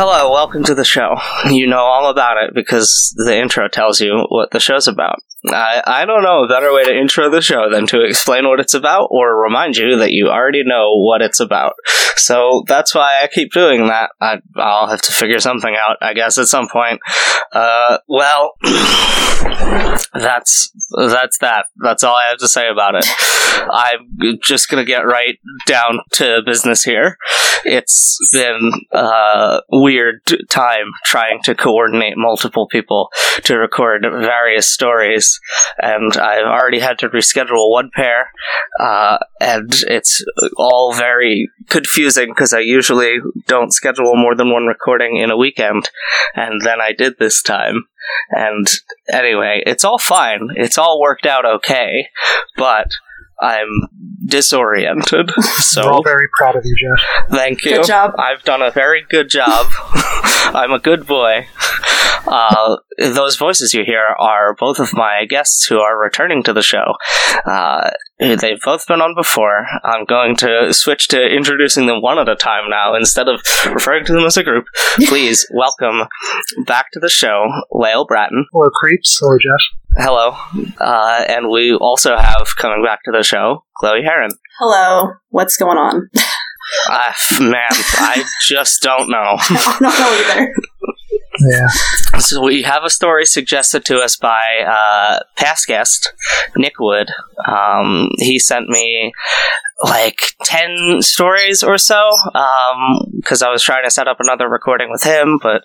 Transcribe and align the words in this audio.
Hello, 0.00 0.30
welcome 0.30 0.62
to 0.62 0.76
the 0.76 0.84
show. 0.84 1.16
You 1.50 1.66
know 1.66 1.80
all 1.80 2.08
about 2.08 2.36
it 2.36 2.54
because 2.54 3.12
the 3.16 3.36
intro 3.36 3.66
tells 3.66 4.00
you 4.00 4.26
what 4.28 4.52
the 4.52 4.60
show's 4.60 4.86
about. 4.86 5.24
I, 5.46 5.82
I 5.86 6.04
don't 6.04 6.22
know 6.22 6.44
a 6.44 6.48
better 6.48 6.72
way 6.72 6.84
to 6.84 6.96
intro 6.96 7.30
the 7.30 7.40
show 7.40 7.70
than 7.70 7.86
to 7.88 8.02
explain 8.02 8.48
what 8.48 8.58
it's 8.58 8.74
about 8.74 9.08
or 9.10 9.40
remind 9.40 9.76
you 9.76 9.96
that 9.98 10.10
you 10.10 10.28
already 10.28 10.64
know 10.64 10.96
what 10.96 11.22
it's 11.22 11.38
about. 11.38 11.74
So 12.16 12.64
that's 12.66 12.94
why 12.94 13.20
I 13.22 13.28
keep 13.28 13.52
doing 13.52 13.86
that. 13.86 14.10
I, 14.20 14.40
I'll 14.56 14.88
have 14.88 15.02
to 15.02 15.12
figure 15.12 15.38
something 15.38 15.76
out, 15.76 15.96
I 16.00 16.14
guess, 16.14 16.38
at 16.38 16.48
some 16.48 16.68
point. 16.68 17.00
Uh, 17.52 17.98
well, 18.08 18.54
that's 20.14 20.72
that's 21.12 21.38
that. 21.38 21.66
That's 21.76 22.02
all 22.02 22.14
I 22.14 22.28
have 22.28 22.38
to 22.38 22.48
say 22.48 22.68
about 22.68 22.94
it. 22.96 23.06
I'm 23.70 24.38
just 24.42 24.68
gonna 24.68 24.84
get 24.84 25.06
right 25.06 25.38
down 25.66 26.00
to 26.12 26.42
business 26.44 26.82
here. 26.82 27.16
It's 27.64 28.18
been 28.32 28.70
a 28.92 29.60
weird 29.70 30.20
time 30.48 30.86
trying 31.04 31.40
to 31.44 31.54
coordinate 31.54 32.14
multiple 32.16 32.66
people 32.66 33.10
to 33.44 33.58
record 33.58 34.02
various 34.02 34.68
stories, 34.68 35.27
and 35.78 36.16
I've 36.16 36.46
already 36.46 36.80
had 36.80 36.98
to 37.00 37.08
reschedule 37.08 37.70
one 37.70 37.90
pair, 37.94 38.30
uh, 38.80 39.18
and 39.40 39.72
it's 39.88 40.24
all 40.56 40.94
very 40.94 41.50
confusing 41.68 42.28
because 42.28 42.52
I 42.52 42.60
usually 42.60 43.18
don't 43.46 43.72
schedule 43.72 44.16
more 44.16 44.34
than 44.34 44.52
one 44.52 44.66
recording 44.66 45.16
in 45.16 45.30
a 45.30 45.36
weekend, 45.36 45.90
and 46.34 46.60
then 46.62 46.80
I 46.80 46.92
did 46.92 47.14
this 47.18 47.42
time. 47.42 47.84
And 48.30 48.66
anyway, 49.12 49.62
it's 49.66 49.84
all 49.84 49.98
fine. 49.98 50.48
It's 50.56 50.78
all 50.78 51.00
worked 51.00 51.26
out 51.26 51.44
okay, 51.44 52.08
but 52.56 52.88
I'm 53.40 53.68
disoriented. 54.26 55.30
So 55.58 55.84
We're 55.84 55.92
all 55.92 56.02
very 56.02 56.28
proud 56.38 56.56
of 56.56 56.62
you, 56.64 56.74
Jeff. 56.76 57.04
thank 57.30 57.64
you. 57.64 57.72
Good 57.76 57.86
job. 57.86 58.12
I've 58.18 58.42
done 58.42 58.62
a 58.62 58.70
very 58.70 59.04
good 59.08 59.28
job. 59.28 59.66
I'm 60.54 60.72
a 60.72 60.78
good 60.78 61.06
boy. 61.06 61.46
Uh, 62.26 62.76
those 62.98 63.36
voices 63.36 63.74
you 63.74 63.84
hear 63.84 64.04
are 64.18 64.54
both 64.54 64.78
of 64.78 64.92
my 64.94 65.24
guests 65.28 65.66
who 65.66 65.78
are 65.80 65.98
returning 65.98 66.42
to 66.44 66.52
the 66.52 66.62
show. 66.62 66.94
Uh, 67.44 67.90
they've 68.18 68.60
both 68.64 68.86
been 68.86 69.00
on 69.00 69.14
before. 69.14 69.66
I'm 69.84 70.04
going 70.04 70.36
to 70.36 70.72
switch 70.72 71.08
to 71.08 71.22
introducing 71.22 71.86
them 71.86 72.02
one 72.02 72.18
at 72.18 72.28
a 72.28 72.36
time 72.36 72.68
now 72.68 72.94
instead 72.94 73.28
of 73.28 73.40
referring 73.66 74.04
to 74.06 74.12
them 74.12 74.24
as 74.24 74.36
a 74.36 74.42
group. 74.42 74.64
Please 75.06 75.46
welcome 75.54 76.08
back 76.66 76.86
to 76.92 77.00
the 77.00 77.08
show, 77.08 77.46
Lael 77.72 78.06
Bratton. 78.06 78.46
Hello, 78.52 78.68
creeps. 78.70 79.18
Hello, 79.20 79.38
Jeff. 79.40 80.04
Hello. 80.04 80.36
Uh, 80.78 81.24
and 81.28 81.48
we 81.48 81.74
also 81.74 82.16
have 82.16 82.56
coming 82.56 82.84
back 82.84 83.00
to 83.04 83.12
the 83.12 83.22
show, 83.22 83.64
Chloe 83.78 84.02
Heron. 84.04 84.32
Hello. 84.58 85.12
What's 85.30 85.56
going 85.56 85.78
on? 85.78 86.10
Uh, 86.90 87.12
man, 87.40 87.70
I 87.70 88.24
just 88.42 88.82
don't 88.82 89.08
know. 89.08 89.16
I 89.38 89.76
don't 89.80 89.98
know 89.98 90.42
either. 90.42 90.54
Yeah. 91.40 91.68
So 92.18 92.42
we 92.42 92.62
have 92.62 92.84
a 92.84 92.90
story 92.90 93.26
suggested 93.26 93.84
to 93.86 93.98
us 93.98 94.16
by 94.16 94.64
uh, 94.66 95.20
past 95.36 95.66
guest 95.66 96.12
Nick 96.56 96.78
Wood. 96.78 97.08
Um, 97.46 98.10
he 98.18 98.38
sent 98.38 98.68
me 98.68 99.12
like 99.82 100.20
10 100.44 101.02
stories 101.02 101.62
or 101.62 101.78
so 101.78 102.10
because 103.16 103.42
I 103.42 103.50
was 103.50 103.62
trying 103.62 103.84
to 103.84 103.90
set 103.90 104.08
up 104.08 104.18
another 104.20 104.48
recording 104.48 104.90
with 104.90 105.02
him, 105.02 105.38
but 105.42 105.62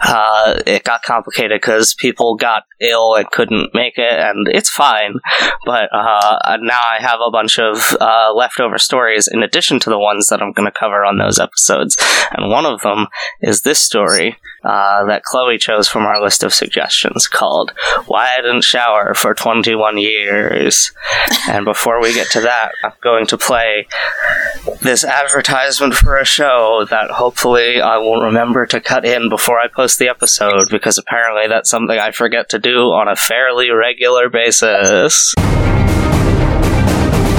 uh, 0.00 0.60
it 0.66 0.84
got 0.84 1.02
complicated 1.02 1.60
because 1.60 1.94
people 1.94 2.36
got 2.36 2.64
ill 2.80 3.14
and 3.14 3.30
couldn't 3.30 3.74
make 3.74 3.96
it, 3.96 4.18
and 4.18 4.48
it's 4.48 4.70
fine. 4.70 5.20
But 5.64 5.88
uh, 5.92 6.56
now 6.60 6.80
I 6.80 6.98
have 7.00 7.20
a 7.20 7.30
bunch 7.30 7.58
of 7.58 7.96
uh, 8.00 8.32
leftover 8.34 8.78
stories 8.78 9.28
in 9.28 9.42
addition 9.42 9.78
to 9.80 9.90
the 9.90 9.98
ones 9.98 10.28
that 10.28 10.42
I'm 10.42 10.52
going 10.52 10.70
to 10.70 10.78
cover 10.78 11.04
on 11.04 11.18
those 11.18 11.38
episodes, 11.38 11.96
and 12.32 12.50
one 12.50 12.66
of 12.66 12.82
them 12.82 13.06
is 13.40 13.62
this 13.62 13.80
story 13.80 14.36
uh, 14.64 15.04
that 15.04 15.22
Chloe 15.24 15.58
chose 15.58 15.88
from 15.88 16.06
our 16.06 16.22
list 16.22 16.42
of 16.42 16.54
suggestions 16.54 17.28
called 17.28 17.72
Why 18.06 18.30
I 18.38 18.40
Didn't 18.40 18.64
Shower 18.64 19.14
for 19.14 19.34
21 19.34 19.98
Years. 19.98 20.92
and 21.48 21.64
before 21.64 22.00
we 22.00 22.14
get 22.14 22.30
to 22.30 22.40
that, 22.40 22.72
I'm 22.82 22.92
going 23.02 23.26
to 23.26 23.38
play 23.44 23.86
this 24.80 25.04
advertisement 25.04 25.94
for 25.94 26.16
a 26.16 26.24
show 26.24 26.86
that 26.90 27.10
hopefully 27.10 27.80
I 27.80 27.98
will 27.98 28.20
remember 28.20 28.66
to 28.66 28.80
cut 28.80 29.04
in 29.04 29.28
before 29.28 29.58
I 29.58 29.68
post 29.68 29.98
the 29.98 30.08
episode 30.08 30.68
because 30.70 30.98
apparently 30.98 31.48
that's 31.48 31.70
something 31.70 31.98
I 31.98 32.10
forget 32.10 32.48
to 32.50 32.58
do 32.58 32.92
on 32.92 33.08
a 33.08 33.16
fairly 33.16 33.70
regular 33.70 34.28
basis. 34.30 35.34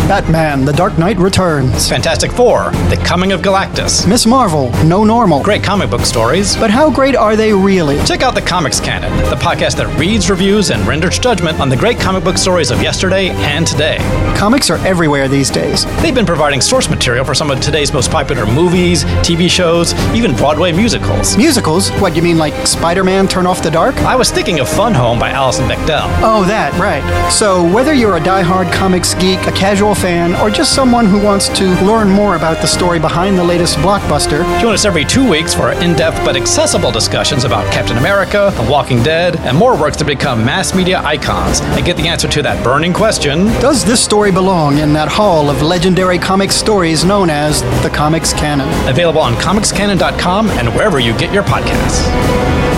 Batman, 0.07 0.65
The 0.65 0.71
Dark 0.71 0.99
Knight 0.99 1.17
Returns. 1.17 1.89
Fantastic 1.89 2.31
Four, 2.31 2.69
The 2.89 3.01
Coming 3.03 3.31
of 3.31 3.41
Galactus. 3.41 4.07
Miss 4.07 4.27
Marvel, 4.27 4.69
No 4.85 5.03
Normal. 5.03 5.41
Great 5.41 5.63
comic 5.63 5.89
book 5.89 6.01
stories. 6.01 6.55
But 6.55 6.69
how 6.69 6.91
great 6.91 7.15
are 7.15 7.35
they 7.35 7.51
really? 7.51 7.97
Check 8.05 8.21
out 8.21 8.35
the 8.35 8.41
Comics 8.41 8.79
Canon, 8.79 9.11
the 9.31 9.35
podcast 9.35 9.77
that 9.77 9.87
reads, 9.97 10.29
reviews, 10.29 10.69
and 10.69 10.85
renders 10.87 11.17
judgment 11.17 11.59
on 11.59 11.69
the 11.69 11.75
great 11.75 11.99
comic 11.99 12.23
book 12.23 12.37
stories 12.37 12.69
of 12.69 12.83
yesterday 12.83 13.29
and 13.29 13.65
today. 13.65 13.97
Comics 14.37 14.69
are 14.69 14.77
everywhere 14.85 15.27
these 15.27 15.49
days. 15.49 15.85
They've 16.03 16.13
been 16.13 16.25
providing 16.25 16.61
source 16.61 16.87
material 16.87 17.25
for 17.25 17.33
some 17.33 17.49
of 17.49 17.59
today's 17.59 17.91
most 17.91 18.11
popular 18.11 18.45
movies, 18.45 19.05
TV 19.25 19.49
shows, 19.49 19.95
even 20.13 20.35
Broadway 20.35 20.71
musicals. 20.71 21.35
Musicals? 21.35 21.89
What, 21.93 22.15
you 22.15 22.21
mean 22.21 22.37
like 22.37 22.53
Spider 22.67 23.03
Man 23.03 23.27
Turn 23.27 23.47
Off 23.47 23.63
the 23.63 23.71
Dark? 23.71 23.95
I 23.97 24.15
was 24.15 24.29
thinking 24.29 24.59
of 24.59 24.69
Fun 24.69 24.93
Home 24.93 25.17
by 25.17 25.31
Alison 25.31 25.67
Bechdel. 25.67 26.05
Oh, 26.21 26.43
that, 26.45 26.71
right. 26.79 27.01
So, 27.31 27.63
whether 27.73 27.93
you're 27.95 28.17
a 28.17 28.23
die-hard 28.23 28.67
comics 28.71 29.15
geek, 29.15 29.39
a 29.47 29.51
casual 29.51 29.94
fan, 29.95 30.35
or 30.35 30.49
just 30.49 30.73
someone 30.73 31.05
who 31.05 31.21
wants 31.21 31.49
to 31.57 31.65
learn 31.85 32.09
more 32.09 32.35
about 32.35 32.61
the 32.61 32.67
story 32.67 32.99
behind 32.99 33.37
the 33.37 33.43
latest 33.43 33.77
blockbuster, 33.77 34.43
Join 34.61 34.73
us 34.73 34.85
every 34.85 35.05
two 35.05 35.27
weeks 35.27 35.53
for 35.53 35.63
our 35.63 35.81
in 35.81 35.95
depth 35.95 36.23
but 36.25 36.35
accessible 36.35 36.91
discussions 36.91 37.43
about 37.43 37.71
Captain 37.71 37.97
America, 37.97 38.51
The 38.55 38.69
Walking 38.69 39.01
Dead, 39.03 39.35
and 39.37 39.57
more 39.57 39.79
works 39.79 39.97
to 39.97 40.05
become 40.05 40.45
mass 40.45 40.73
media 40.75 41.01
icons 41.03 41.61
and 41.61 41.85
get 41.85 41.97
the 41.97 42.07
answer 42.07 42.27
to 42.27 42.41
that 42.41 42.63
burning 42.63 42.93
question 42.93 43.45
does 43.59 43.83
this 43.85 44.03
story 44.03 44.31
belong 44.31 44.79
in 44.79 44.93
that 44.93 45.07
hall 45.07 45.49
of 45.49 45.61
legendary 45.61 46.19
comic 46.19 46.51
stories 46.51 47.03
known 47.03 47.29
as 47.29 47.61
the 47.83 47.89
Comics 47.89 48.33
Canon? 48.33 48.67
Available 48.89 49.21
on 49.21 49.33
comicscanon.com 49.35 50.49
and 50.51 50.69
wherever 50.69 50.99
you 50.99 51.17
get 51.17 51.33
your 51.33 51.43
podcasts. 51.43 52.74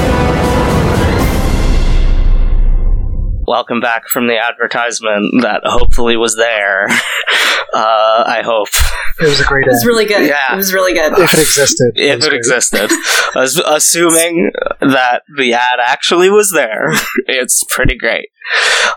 Welcome 3.47 3.79
back 3.79 4.09
from 4.09 4.27
the 4.27 4.37
advertisement 4.37 5.41
that 5.41 5.61
hopefully 5.63 6.17
was 6.17 6.35
there. 6.35 6.85
uh, 7.73 8.23
I 8.27 8.41
hope. 8.43 8.67
It 9.21 9.27
was 9.29 9.39
a 9.39 9.45
great 9.45 9.65
It 9.65 9.69
was 9.69 9.83
ad. 9.83 9.87
really 9.87 10.05
good. 10.05 10.27
Yeah. 10.27 10.51
It 10.51 10.57
was 10.57 10.73
really 10.73 10.91
good. 10.93 11.13
If 11.13 11.33
it 11.33 11.39
existed. 11.39 11.93
If 11.95 12.17
was 12.17 12.25
it 12.25 12.29
great. 12.29 12.37
existed. 12.39 12.91
As- 13.37 13.55
assuming 13.65 14.51
that 14.81 15.21
the 15.37 15.53
ad 15.53 15.79
actually 15.81 16.29
was 16.29 16.51
there, 16.51 16.89
it's 17.25 17.63
pretty 17.69 17.95
great. 17.97 18.27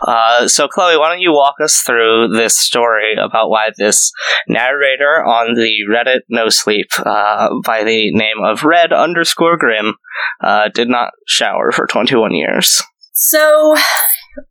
Uh, 0.05 0.49
so, 0.49 0.67
Chloe, 0.67 0.97
why 0.97 1.07
don't 1.07 1.21
you 1.21 1.31
walk 1.31 1.55
us 1.63 1.77
through 1.85 2.27
this 2.33 2.57
story 2.57 3.13
about 3.15 3.49
why 3.49 3.69
this 3.77 4.11
narrator 4.49 5.23
on 5.25 5.53
the 5.55 5.77
Reddit 5.89 6.23
No 6.27 6.49
Sleep 6.49 6.87
uh, 7.05 7.49
by 7.63 7.85
the 7.85 8.11
name 8.11 8.43
of 8.43 8.65
Red 8.65 8.91
underscore 8.91 9.55
Grim 9.55 9.95
uh, 10.43 10.67
did 10.73 10.89
not 10.89 11.11
shower 11.25 11.71
for 11.71 11.87
21 11.87 12.33
years? 12.33 12.83
So 13.13 13.75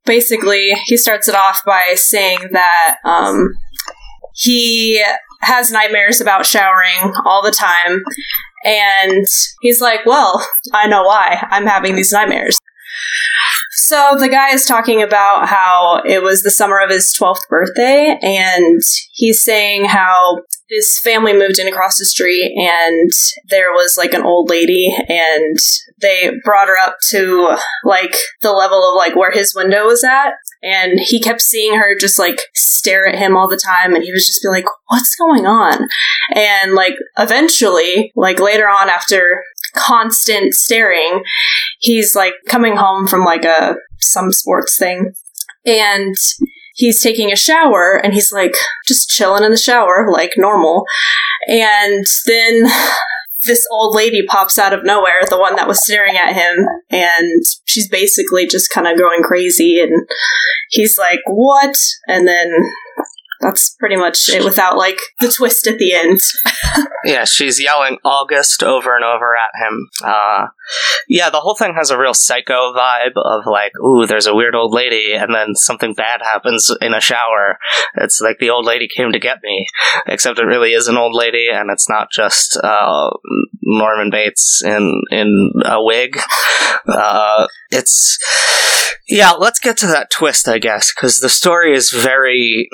basically, 0.05 0.73
he 0.85 0.97
starts 0.97 1.29
it 1.29 1.35
off 1.35 1.63
by 1.65 1.95
saying 1.95 2.39
that 2.53 2.97
um, 3.05 3.55
he 4.35 5.05
has 5.43 5.71
nightmares 5.71 6.21
about 6.21 6.47
showering 6.47 7.13
all 7.25 7.43
the 7.43 7.51
time. 7.51 8.03
And 8.65 9.27
he's 9.63 9.81
like, 9.81 10.05
Well, 10.05 10.47
I 10.75 10.87
know 10.87 11.03
why. 11.03 11.47
I'm 11.51 11.67
having 11.67 11.97
these 11.97 12.13
nightmares. 12.13 12.59
So 13.73 14.17
the 14.19 14.29
guy 14.29 14.51
is 14.51 14.67
talking 14.67 15.03
about 15.03 15.49
how 15.49 16.03
it 16.05 16.23
was 16.23 16.43
the 16.43 16.51
summer 16.51 16.79
of 16.79 16.91
his 16.91 17.15
12th 17.19 17.49
birthday, 17.49 18.19
and 18.23 18.81
he's 19.13 19.43
saying 19.43 19.87
how 19.87 20.43
his 20.71 20.99
family 21.03 21.33
moved 21.33 21.59
in 21.59 21.69
across 21.69 21.99
the 21.99 22.07
street, 22.07 22.53
and 22.57 23.11
there 23.49 23.71
was 23.73 23.97
like 23.99 24.15
an 24.15 24.23
old 24.23 24.49
lady, 24.49 24.95
and 25.09 25.57
they 26.01 26.31
brought 26.45 26.69
her 26.69 26.79
up 26.79 26.97
to 27.11 27.57
like 27.85 28.17
the 28.41 28.53
level 28.53 28.79
of 28.89 28.97
like 28.97 29.17
where 29.17 29.33
his 29.33 29.55
window 29.55 29.87
was 29.87 30.05
at, 30.05 30.33
and 30.63 30.99
he 31.01 31.21
kept 31.21 31.41
seeing 31.41 31.77
her 31.77 31.97
just 31.99 32.19
like 32.19 32.41
stare 32.55 33.07
at 33.07 33.19
him 33.19 33.37
all 33.37 33.49
the 33.49 33.61
time, 33.63 33.95
and 33.95 34.05
he 34.05 34.13
was 34.13 34.27
just 34.27 34.43
be 34.43 34.49
like, 34.49 34.67
"What's 34.89 35.17
going 35.17 35.45
on?" 35.45 35.89
And 36.35 36.75
like 36.75 36.95
eventually, 37.19 38.13
like 38.15 38.39
later 38.39 38.69
on 38.69 38.89
after 38.89 39.43
constant 39.75 40.55
staring. 40.55 41.23
He's 41.79 42.15
like 42.15 42.35
coming 42.47 42.77
home 42.77 43.07
from 43.07 43.25
like 43.25 43.45
a 43.45 43.77
some 43.99 44.33
sports 44.33 44.77
thing 44.79 45.13
and 45.65 46.15
he's 46.81 47.03
taking 47.03 47.31
a 47.31 47.37
shower 47.37 48.01
and 48.03 48.15
he's 48.15 48.33
like 48.33 48.55
just 48.87 49.11
chilling 49.11 49.45
in 49.45 49.51
the 49.51 49.59
shower 49.59 50.07
like 50.11 50.33
normal. 50.37 50.85
And 51.47 52.05
then 52.27 52.71
this 53.47 53.67
old 53.71 53.95
lady 53.95 54.27
pops 54.27 54.59
out 54.59 54.73
of 54.73 54.85
nowhere, 54.85 55.21
the 55.29 55.39
one 55.39 55.57
that 55.57 55.69
was 55.69 55.85
staring 55.85 56.17
at 56.17 56.35
him, 56.35 56.67
and 56.91 57.43
she's 57.67 57.89
basically 57.89 58.47
just 58.47 58.71
kind 58.71 58.87
of 58.87 58.99
going 58.99 59.23
crazy. 59.23 59.81
And 59.81 60.09
he's 60.71 60.99
like, 60.99 61.21
What? 61.27 61.77
And 62.09 62.27
then 62.27 62.51
that's 63.41 63.77
pretty 63.79 63.97
much 63.97 64.29
it 64.29 64.45
without 64.45 64.77
like 64.77 64.99
the 65.21 65.31
twist 65.31 65.67
at 65.67 65.79
the 65.79 65.95
end. 65.95 66.21
Yeah, 67.03 67.25
she's 67.25 67.63
yelling 67.63 67.97
August 68.05 68.63
over 68.63 68.95
and 68.95 69.03
over 69.03 69.35
at 69.35 69.51
him. 69.59 69.89
Uh, 70.05 70.49
yeah, 71.09 71.31
the 71.31 71.41
whole 71.41 71.55
thing 71.55 71.75
has 71.75 71.91
a 71.91 71.99
real 71.99 72.13
psycho 72.13 72.75
vibe 72.75 73.17
of 73.17 73.47
like, 73.47 73.73
ooh, 73.83 74.07
there's 74.07 74.27
a 74.27 74.35
weird 74.35 74.55
old 74.55 74.75
lady, 74.75 75.15
and 75.15 75.35
then 75.35 75.55
something 75.55 75.95
bad 75.95 76.21
happens 76.23 76.71
in 76.83 76.93
a 76.93 77.01
shower. 77.01 77.59
It's 77.95 78.21
like 78.21 78.39
the 78.39 78.51
old 78.51 78.67
lady 78.67 78.87
came 78.87 79.13
to 79.13 79.19
get 79.19 79.39
me, 79.43 79.67
except 80.07 80.39
it 80.39 80.45
really 80.45 80.73
is 80.73 80.89
an 80.89 80.99
old 80.99 81.15
lady, 81.15 81.49
and 81.51 81.71
it's 81.71 81.89
not 81.89 82.11
just 82.11 82.59
uh, 82.63 83.11
Norman 83.63 84.11
Bates 84.11 84.63
in 84.63 85.03
in 85.11 85.53
a 85.65 85.83
wig. 85.83 86.19
Uh, 86.87 87.47
it's 87.71 88.19
yeah. 89.09 89.33
Let's 89.33 89.59
get 89.59 89.77
to 89.79 89.87
that 89.87 90.11
twist, 90.11 90.49
I 90.49 90.59
guess, 90.59 90.93
because 90.95 91.19
the 91.19 91.29
story 91.29 91.75
is 91.75 91.91
very 91.91 92.69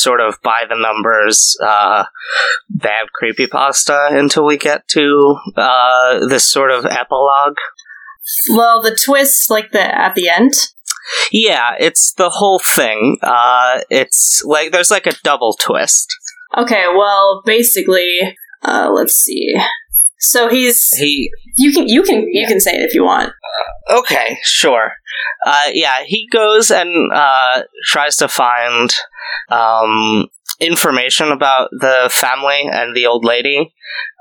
sort 0.00 0.20
of 0.20 0.40
by 0.42 0.64
the 0.68 0.76
numbers, 0.76 1.56
uh, 1.64 2.04
bad 2.68 3.06
creepypasta 3.20 4.18
until 4.18 4.44
we 4.44 4.56
get 4.56 4.86
to 4.88 5.36
uh, 5.56 6.26
this 6.26 6.50
sort 6.50 6.70
of 6.70 6.84
epilogue. 6.86 7.56
well, 8.50 8.82
the 8.82 8.96
twist, 8.96 9.50
like 9.50 9.72
the 9.72 9.80
at 9.80 10.14
the 10.14 10.28
end. 10.28 10.52
Yeah, 11.30 11.74
it's 11.78 12.12
the 12.14 12.30
whole 12.30 12.58
thing. 12.58 13.18
Uh, 13.22 13.80
it's 13.90 14.42
like 14.44 14.72
there's 14.72 14.90
like 14.90 15.06
a 15.06 15.14
double 15.22 15.56
twist. 15.60 16.08
Okay, 16.56 16.84
well, 16.88 17.42
basically, 17.44 18.36
uh, 18.62 18.90
let's 18.92 19.14
see. 19.14 19.54
So 20.18 20.48
he's 20.48 20.88
He 20.90 21.30
you 21.56 21.72
can 21.72 21.88
you 21.88 22.02
can 22.02 22.26
you 22.32 22.46
can 22.46 22.60
say 22.60 22.72
it 22.72 22.82
if 22.82 22.94
you 22.94 23.04
want. 23.04 23.32
Okay, 23.90 24.38
sure. 24.42 24.92
Uh, 25.46 25.70
yeah, 25.72 26.02
he 26.04 26.26
goes 26.32 26.70
and 26.70 27.12
uh, 27.12 27.62
tries 27.84 28.16
to 28.16 28.28
find 28.28 28.92
um, 29.50 30.26
information 30.60 31.30
about 31.30 31.68
the 31.70 32.08
family 32.12 32.68
and 32.70 32.96
the 32.96 33.06
old 33.06 33.24
lady. 33.24 33.72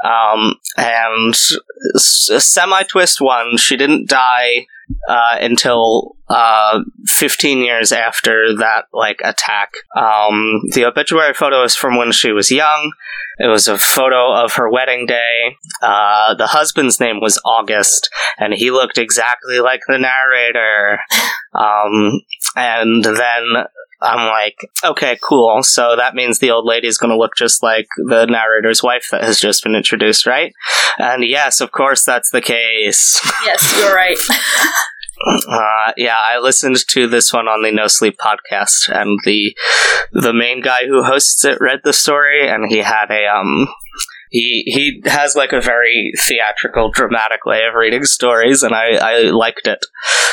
Um, 0.04 0.56
and 0.78 1.34
s- 1.34 2.30
semi 2.38 2.84
twist 2.84 3.20
one, 3.20 3.58
she 3.58 3.76
didn't 3.76 4.08
die 4.08 4.68
uh, 5.08 5.38
until 5.40 6.16
uh, 6.30 6.82
15 7.06 7.60
years 7.60 7.92
after 7.92 8.56
that 8.58 8.86
like 8.94 9.20
attack. 9.24 9.72
Um, 9.96 10.62
the 10.74 10.86
obituary 10.86 11.34
photo 11.34 11.64
is 11.64 11.76
from 11.76 11.98
when 11.98 12.12
she 12.12 12.32
was 12.32 12.52
young. 12.52 12.92
It 13.38 13.48
was 13.48 13.68
a 13.68 13.78
photo 13.78 14.34
of 14.34 14.54
her 14.54 14.70
wedding 14.70 15.06
day. 15.06 15.58
Uh, 15.82 16.36
the 16.36 16.48
husband's 16.48 17.00
name 17.00 17.20
was 17.20 17.42
August, 17.46 18.10
and 18.40 18.54
he 18.54 18.72
looked 18.72 18.98
exactly 18.98 19.60
like 19.60 19.82
the 19.88 20.00
narrator. 20.00 21.00
Um, 21.54 22.22
and 22.56 23.04
then 23.04 23.66
I'm 24.02 24.30
like, 24.30 24.58
okay, 24.84 25.18
cool. 25.22 25.64
So 25.64 25.96
that 25.96 26.16
means 26.16 26.40
the 26.40 26.52
old 26.52 26.66
lady 26.66 26.88
is 26.88 26.98
going 26.98 27.12
to 27.12 27.18
look 27.18 27.36
just 27.38 27.64
like 27.64 27.88
the 27.98 28.26
narrator's 28.26 28.84
wife 28.84 29.08
that 29.12 29.24
has 29.24 29.40
just 29.40 29.64
been 29.64 29.76
introduced, 29.76 30.26
right? 30.26 30.54
And 30.98 31.24
yes, 31.26 31.62
of 31.62 31.72
course, 31.72 32.04
that's 32.04 32.30
the 32.32 32.42
case. 32.42 33.20
Yes, 33.46 33.76
you're 33.78 33.94
right. 33.94 34.18
Uh, 35.48 35.94
yeah, 35.98 36.18
I 36.18 36.40
listened 36.40 36.78
to 36.90 37.08
this 37.08 37.32
one 37.32 37.48
on 37.48 37.62
the 37.62 37.72
No 37.72 37.88
Sleep 37.88 38.18
podcast, 38.18 38.90
and 38.90 39.20
the 39.24 39.56
the 40.12 40.34
main 40.34 40.62
guy 40.62 40.88
who 40.88 41.04
hosts 41.04 41.46
it 41.46 41.60
read 41.62 41.82
the 41.84 41.94
story, 41.94 42.50
and 42.50 42.70
he 42.70 42.80
had 42.80 43.12
a 43.12 43.28
um. 43.28 43.68
He, 44.32 44.64
he 44.66 45.02
has 45.06 45.36
like 45.36 45.54
a 45.54 45.62
very 45.62 46.12
theatrical, 46.20 46.90
dramatic 46.90 47.46
way 47.46 47.66
of 47.66 47.76
reading 47.76 48.04
stories, 48.04 48.64
and 48.64 48.74
I, 48.74 48.96
I 48.96 49.20
liked 49.30 49.68
it. 49.68 49.80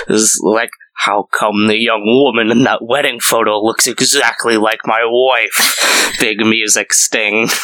It 0.09 0.13
was 0.13 0.41
like, 0.43 0.71
how 1.04 1.28
come 1.32 1.66
the 1.66 1.78
young 1.78 2.04
woman 2.04 2.56
in 2.56 2.62
that 2.62 2.84
wedding 2.84 3.19
photo 3.19 3.58
looks 3.58 3.88
exactly 3.88 4.56
like 4.56 4.81
my 4.84 5.00
wife? 5.04 6.14
Big 6.20 6.38
music 6.38 6.93
sting. 6.93 7.49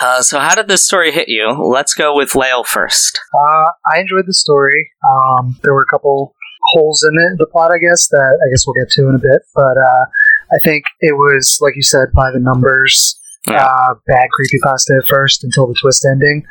Uh, 0.00 0.20
so, 0.20 0.40
how 0.40 0.56
did 0.56 0.66
this 0.66 0.82
story 0.82 1.12
hit 1.12 1.28
you? 1.28 1.52
Let's 1.52 1.94
go 1.94 2.16
with 2.16 2.34
Lael 2.34 2.64
first. 2.64 3.20
Uh, 3.32 3.70
I 3.86 4.00
enjoyed 4.00 4.26
the 4.26 4.34
story. 4.34 4.90
Um, 5.08 5.56
there 5.62 5.72
were 5.72 5.82
a 5.82 5.86
couple 5.86 6.34
holes 6.72 7.06
in 7.08 7.16
it, 7.16 7.38
the 7.38 7.46
plot, 7.46 7.70
I 7.70 7.78
guess, 7.78 8.08
that 8.08 8.38
I 8.44 8.50
guess 8.50 8.66
we'll 8.66 8.74
get 8.74 8.90
to 8.92 9.08
in 9.08 9.14
a 9.14 9.18
bit. 9.18 9.42
But 9.54 9.76
uh, 9.78 10.04
I 10.50 10.58
think 10.64 10.84
it 11.00 11.12
was, 11.12 11.58
like 11.60 11.76
you 11.76 11.82
said, 11.82 12.08
by 12.12 12.32
the 12.32 12.40
numbers. 12.40 13.20
Yeah. 13.46 13.66
Uh, 13.66 13.94
bad 14.06 14.28
creepypasta 14.32 15.00
at 15.00 15.06
first 15.06 15.44
until 15.44 15.66
the 15.66 15.74
twist 15.80 16.06
ending. 16.10 16.46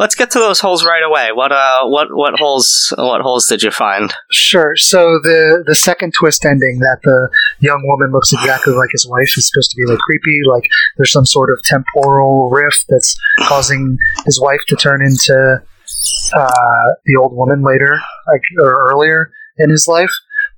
Let's 0.00 0.16
get 0.16 0.30
to 0.32 0.40
those 0.40 0.58
holes 0.58 0.84
right 0.84 1.02
away. 1.02 1.30
What 1.32 1.52
uh, 1.52 1.86
what 1.86 2.08
what 2.10 2.34
holes? 2.38 2.92
What 2.98 3.20
holes 3.20 3.46
did 3.46 3.62
you 3.62 3.70
find? 3.70 4.12
Sure. 4.30 4.74
So 4.76 5.20
the 5.22 5.62
the 5.64 5.76
second 5.76 6.14
twist 6.18 6.44
ending 6.44 6.80
that 6.80 6.98
the 7.04 7.28
young 7.60 7.82
woman 7.84 8.10
looks 8.10 8.32
exactly 8.32 8.74
like 8.74 8.90
his 8.90 9.06
wife 9.08 9.36
is 9.36 9.48
supposed 9.48 9.70
to 9.70 9.76
be 9.76 9.86
like 9.86 9.98
creepy. 10.00 10.40
Like 10.48 10.68
there's 10.96 11.12
some 11.12 11.26
sort 11.26 11.50
of 11.50 11.62
temporal 11.62 12.50
rift 12.50 12.86
that's 12.88 13.16
causing 13.42 13.96
his 14.24 14.40
wife 14.40 14.60
to 14.68 14.76
turn 14.76 15.02
into 15.02 15.62
uh, 16.34 16.84
the 17.06 17.16
old 17.16 17.32
woman 17.34 17.62
later, 17.62 18.00
like 18.32 18.42
or 18.60 18.90
earlier 18.90 19.30
in 19.58 19.70
his 19.70 19.86
life. 19.86 20.10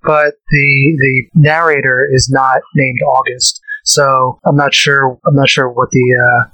But 0.02 0.36
the 0.50 0.96
the 0.98 1.28
narrator 1.34 2.08
is 2.10 2.30
not 2.30 2.62
named 2.74 3.00
August, 3.06 3.59
so 3.90 4.38
I'm 4.46 4.56
not 4.56 4.74
sure. 4.74 5.18
I'm 5.26 5.34
not 5.34 5.48
sure 5.48 5.68
what 5.70 5.90
the 5.90 6.14
uh, 6.14 6.50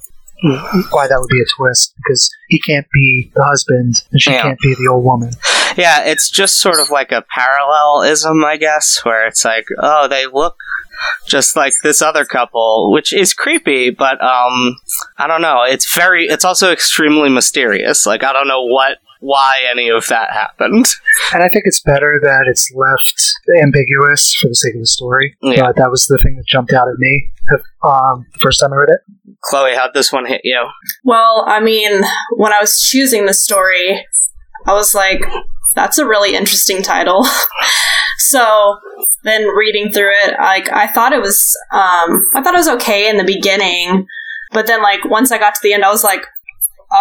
why 0.90 1.06
that 1.08 1.18
would 1.18 1.28
be 1.30 1.40
a 1.40 1.44
twist 1.56 1.94
because 1.96 2.30
he 2.48 2.60
can't 2.60 2.86
be 2.92 3.30
the 3.34 3.42
husband 3.42 4.02
and 4.12 4.20
she 4.20 4.30
Yeah. 4.30 4.42
can't 4.42 4.58
be 4.60 4.74
the 4.74 4.88
old 4.92 5.04
woman. 5.04 5.32
Yeah, 5.76 6.04
it's 6.04 6.30
just 6.30 6.60
sort 6.60 6.78
of 6.78 6.90
like 6.90 7.10
a 7.12 7.24
parallelism, 7.34 8.44
I 8.44 8.56
guess, 8.56 9.00
where 9.04 9.26
it's 9.26 9.44
like, 9.44 9.66
oh, 9.78 10.08
they 10.08 10.26
look 10.26 10.56
just 11.26 11.56
like 11.56 11.72
this 11.82 12.00
other 12.00 12.24
couple, 12.24 12.90
which 12.92 13.12
is 13.12 13.34
creepy, 13.34 13.90
but 13.90 14.22
um, 14.22 14.76
I 15.18 15.26
don't 15.26 15.42
know. 15.42 15.62
It's 15.66 15.94
very. 15.94 16.26
It's 16.26 16.44
also 16.44 16.72
extremely 16.72 17.28
mysterious. 17.28 18.06
Like 18.06 18.22
I 18.24 18.32
don't 18.32 18.48
know 18.48 18.64
what. 18.64 18.98
Why 19.20 19.62
any 19.70 19.88
of 19.88 20.06
that 20.08 20.30
happened? 20.30 20.86
And 21.32 21.42
I 21.42 21.48
think 21.48 21.64
it's 21.66 21.80
better 21.80 22.20
that 22.22 22.44
it's 22.48 22.70
left 22.74 23.20
ambiguous 23.62 24.34
for 24.40 24.48
the 24.48 24.54
sake 24.54 24.74
of 24.74 24.80
the 24.80 24.86
story. 24.86 25.36
Yeah. 25.42 25.66
But 25.66 25.76
that 25.76 25.90
was 25.90 26.06
the 26.06 26.18
thing 26.22 26.36
that 26.36 26.46
jumped 26.46 26.72
out 26.72 26.88
at 26.88 26.98
me 26.98 27.30
um, 27.82 28.26
the 28.32 28.38
first 28.40 28.60
time 28.60 28.72
I 28.72 28.76
read 28.76 28.90
it. 28.90 29.00
Chloe, 29.42 29.74
how'd 29.74 29.94
this 29.94 30.12
one 30.12 30.26
hit 30.26 30.40
you? 30.44 30.64
Well, 31.04 31.44
I 31.46 31.60
mean, 31.60 32.02
when 32.36 32.52
I 32.52 32.60
was 32.60 32.80
choosing 32.90 33.26
the 33.26 33.34
story, 33.34 34.04
I 34.66 34.72
was 34.72 34.94
like, 34.94 35.24
that's 35.74 35.98
a 35.98 36.06
really 36.06 36.34
interesting 36.34 36.82
title. 36.82 37.24
so 38.18 38.76
then 39.24 39.46
reading 39.48 39.92
through 39.92 40.10
it, 40.24 40.34
like 40.38 40.70
I 40.72 40.88
thought 40.88 41.12
it 41.12 41.20
was 41.20 41.54
um 41.72 42.26
I 42.34 42.42
thought 42.42 42.54
it 42.54 42.58
was 42.58 42.68
okay 42.68 43.08
in 43.08 43.18
the 43.18 43.24
beginning, 43.24 44.06
but 44.52 44.66
then 44.66 44.82
like 44.82 45.04
once 45.04 45.30
I 45.30 45.38
got 45.38 45.54
to 45.54 45.60
the 45.62 45.74
end 45.74 45.84
I 45.84 45.90
was 45.90 46.02
like, 46.02 46.22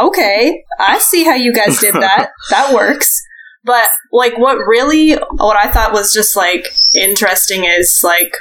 okay, 0.01 0.63
I 0.79 0.99
see 0.99 1.23
how 1.23 1.35
you 1.35 1.53
guys 1.53 1.79
did 1.79 1.95
that. 1.95 2.31
that 2.49 2.73
works. 2.73 3.21
But 3.63 3.89
like 4.11 4.37
what 4.37 4.57
really 4.57 5.13
what 5.13 5.57
I 5.57 5.71
thought 5.71 5.93
was 5.93 6.13
just 6.13 6.35
like 6.35 6.65
interesting 6.93 7.65
is 7.65 8.01
like 8.03 8.31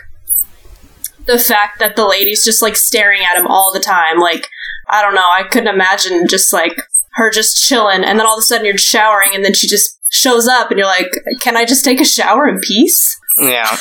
the 1.26 1.38
fact 1.38 1.78
that 1.78 1.96
the 1.96 2.06
lady's 2.06 2.44
just 2.44 2.60
like 2.60 2.76
staring 2.76 3.22
at 3.22 3.38
him 3.38 3.46
all 3.46 3.72
the 3.72 3.80
time. 3.80 4.18
Like 4.18 4.48
I 4.88 5.02
don't 5.02 5.14
know. 5.14 5.28
I 5.30 5.44
couldn't 5.44 5.72
imagine 5.74 6.28
just 6.28 6.52
like 6.52 6.76
her 7.14 7.30
just 7.30 7.56
chilling, 7.66 8.04
and 8.04 8.18
then 8.18 8.26
all 8.26 8.36
of 8.36 8.40
a 8.40 8.42
sudden 8.42 8.66
you're 8.66 8.76
showering, 8.76 9.30
and 9.34 9.44
then 9.44 9.54
she 9.54 9.66
just 9.68 9.98
shows 10.10 10.46
up, 10.46 10.70
and 10.70 10.78
you're 10.78 10.86
like, 10.86 11.10
"Can 11.40 11.56
I 11.56 11.64
just 11.64 11.84
take 11.84 12.00
a 12.00 12.04
shower 12.04 12.46
in 12.46 12.60
peace?" 12.60 13.18
Yeah. 13.38 13.76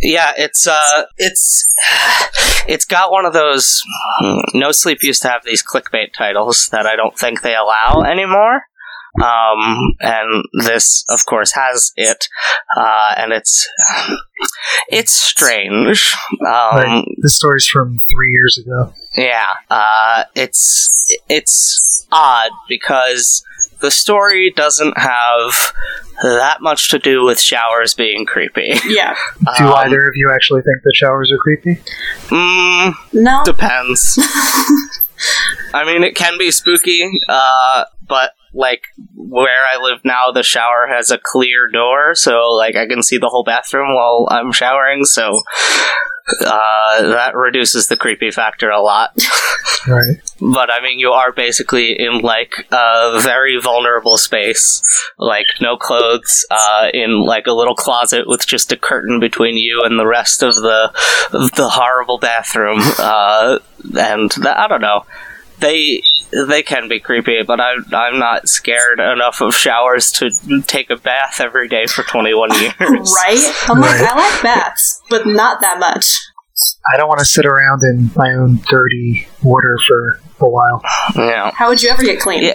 Yeah, 0.00 0.32
it's 0.36 0.66
uh 0.66 1.04
it's 1.18 1.74
it's 2.68 2.84
got 2.84 3.10
one 3.12 3.26
of 3.26 3.32
those 3.32 3.82
No 4.54 4.72
Sleep 4.72 5.02
used 5.02 5.22
to 5.22 5.28
have 5.28 5.42
these 5.44 5.62
clickbait 5.62 6.12
titles 6.16 6.68
that 6.70 6.86
I 6.86 6.96
don't 6.96 7.18
think 7.18 7.42
they 7.42 7.54
allow 7.54 8.02
anymore. 8.02 8.62
Um 9.22 9.94
and 10.00 10.44
this 10.64 11.04
of 11.08 11.24
course 11.26 11.52
has 11.54 11.92
it. 11.96 12.28
Uh 12.76 13.14
and 13.16 13.32
it's 13.32 13.68
it's 14.88 15.12
strange. 15.12 16.14
Um 16.40 16.46
Right. 16.76 17.04
This 17.18 17.36
story's 17.36 17.66
from 17.66 18.00
three 18.12 18.32
years 18.32 18.58
ago. 18.58 18.92
yeah, 19.16 19.54
uh, 19.70 20.24
it's 20.34 20.90
it's 21.28 22.06
odd 22.10 22.50
because 22.68 23.44
the 23.80 23.90
story 23.90 24.50
doesn't 24.50 24.96
have 24.98 25.72
that 26.22 26.58
much 26.60 26.90
to 26.90 26.98
do 26.98 27.24
with 27.24 27.40
showers 27.40 27.94
being 27.94 28.24
creepy. 28.26 28.74
Yeah. 28.86 29.14
Do 29.58 29.64
Um, 29.64 29.72
either 29.74 30.06
of 30.06 30.12
you 30.16 30.30
actually 30.32 30.62
think 30.62 30.82
that 30.84 30.92
showers 30.94 31.30
are 31.32 31.38
creepy? 31.38 31.80
Mm, 32.28 32.94
No. 33.12 33.42
depends. 33.44 34.18
I 35.74 35.84
mean, 35.84 36.04
it 36.04 36.14
can 36.14 36.38
be 36.38 36.50
spooky, 36.50 37.10
uh, 37.28 37.84
but 38.06 38.32
like 38.52 38.82
where 39.16 39.64
I 39.66 39.82
live 39.82 40.00
now, 40.04 40.30
the 40.32 40.42
shower 40.44 40.86
has 40.88 41.10
a 41.10 41.18
clear 41.22 41.68
door, 41.68 42.14
so 42.14 42.50
like 42.50 42.76
I 42.76 42.86
can 42.86 43.02
see 43.02 43.18
the 43.18 43.28
whole 43.28 43.42
bathroom 43.44 43.94
while 43.94 44.28
I'm 44.30 44.52
showering. 44.52 45.04
So 45.04 45.42
uh, 46.40 47.02
that 47.02 47.34
reduces 47.36 47.88
the 47.88 47.96
creepy 47.96 48.30
factor 48.30 48.70
a 48.70 48.80
lot. 48.80 49.10
Right. 49.86 50.16
But 50.40 50.70
I 50.70 50.80
mean, 50.82 50.98
you 50.98 51.10
are 51.10 51.30
basically 51.30 51.92
in 51.92 52.20
like 52.20 52.66
a 52.70 53.20
very 53.22 53.60
vulnerable 53.60 54.16
space, 54.16 54.82
like 55.18 55.46
no 55.60 55.76
clothes, 55.76 56.46
uh, 56.50 56.88
in 56.94 57.20
like 57.20 57.46
a 57.46 57.52
little 57.52 57.74
closet 57.74 58.26
with 58.26 58.46
just 58.46 58.72
a 58.72 58.78
curtain 58.78 59.20
between 59.20 59.56
you 59.58 59.82
and 59.84 59.98
the 59.98 60.06
rest 60.06 60.42
of 60.42 60.54
the 60.54 60.90
of 61.32 61.52
the 61.52 61.68
horrible 61.68 62.18
bathroom. 62.18 62.80
Uh, 62.98 63.58
and 63.98 64.30
th- 64.30 64.46
I 64.46 64.66
don't 64.68 64.80
know, 64.80 65.04
they 65.58 66.02
they 66.48 66.62
can 66.62 66.88
be 66.88 67.00
creepy, 67.00 67.42
but 67.42 67.60
I'm 67.60 67.84
I'm 67.92 68.18
not 68.18 68.48
scared 68.48 69.00
enough 69.00 69.40
of 69.40 69.54
showers 69.54 70.10
to 70.12 70.30
take 70.66 70.90
a 70.90 70.96
bath 70.96 71.40
every 71.40 71.68
day 71.68 71.86
for 71.86 72.02
21 72.02 72.50
years. 72.60 72.72
Right? 72.80 73.52
I'm 73.68 73.80
like, 73.80 74.00
Right. 74.00 74.10
I 74.10 74.14
like 74.32 74.42
bats, 74.42 75.00
but 75.10 75.26
not 75.26 75.60
that 75.60 75.78
much. 75.78 76.20
I 76.92 76.96
don't 76.96 77.08
want 77.08 77.18
to 77.20 77.24
sit 77.24 77.46
around 77.46 77.82
in 77.82 78.10
my 78.14 78.32
own 78.34 78.60
dirty 78.68 79.26
water 79.42 79.78
for 79.86 80.20
a 80.40 80.48
while. 80.48 80.82
Yeah. 81.16 81.50
How 81.54 81.68
would 81.68 81.82
you 81.82 81.90
ever 81.90 82.02
get 82.02 82.20
clean? 82.20 82.42
Yeah. 82.44 82.54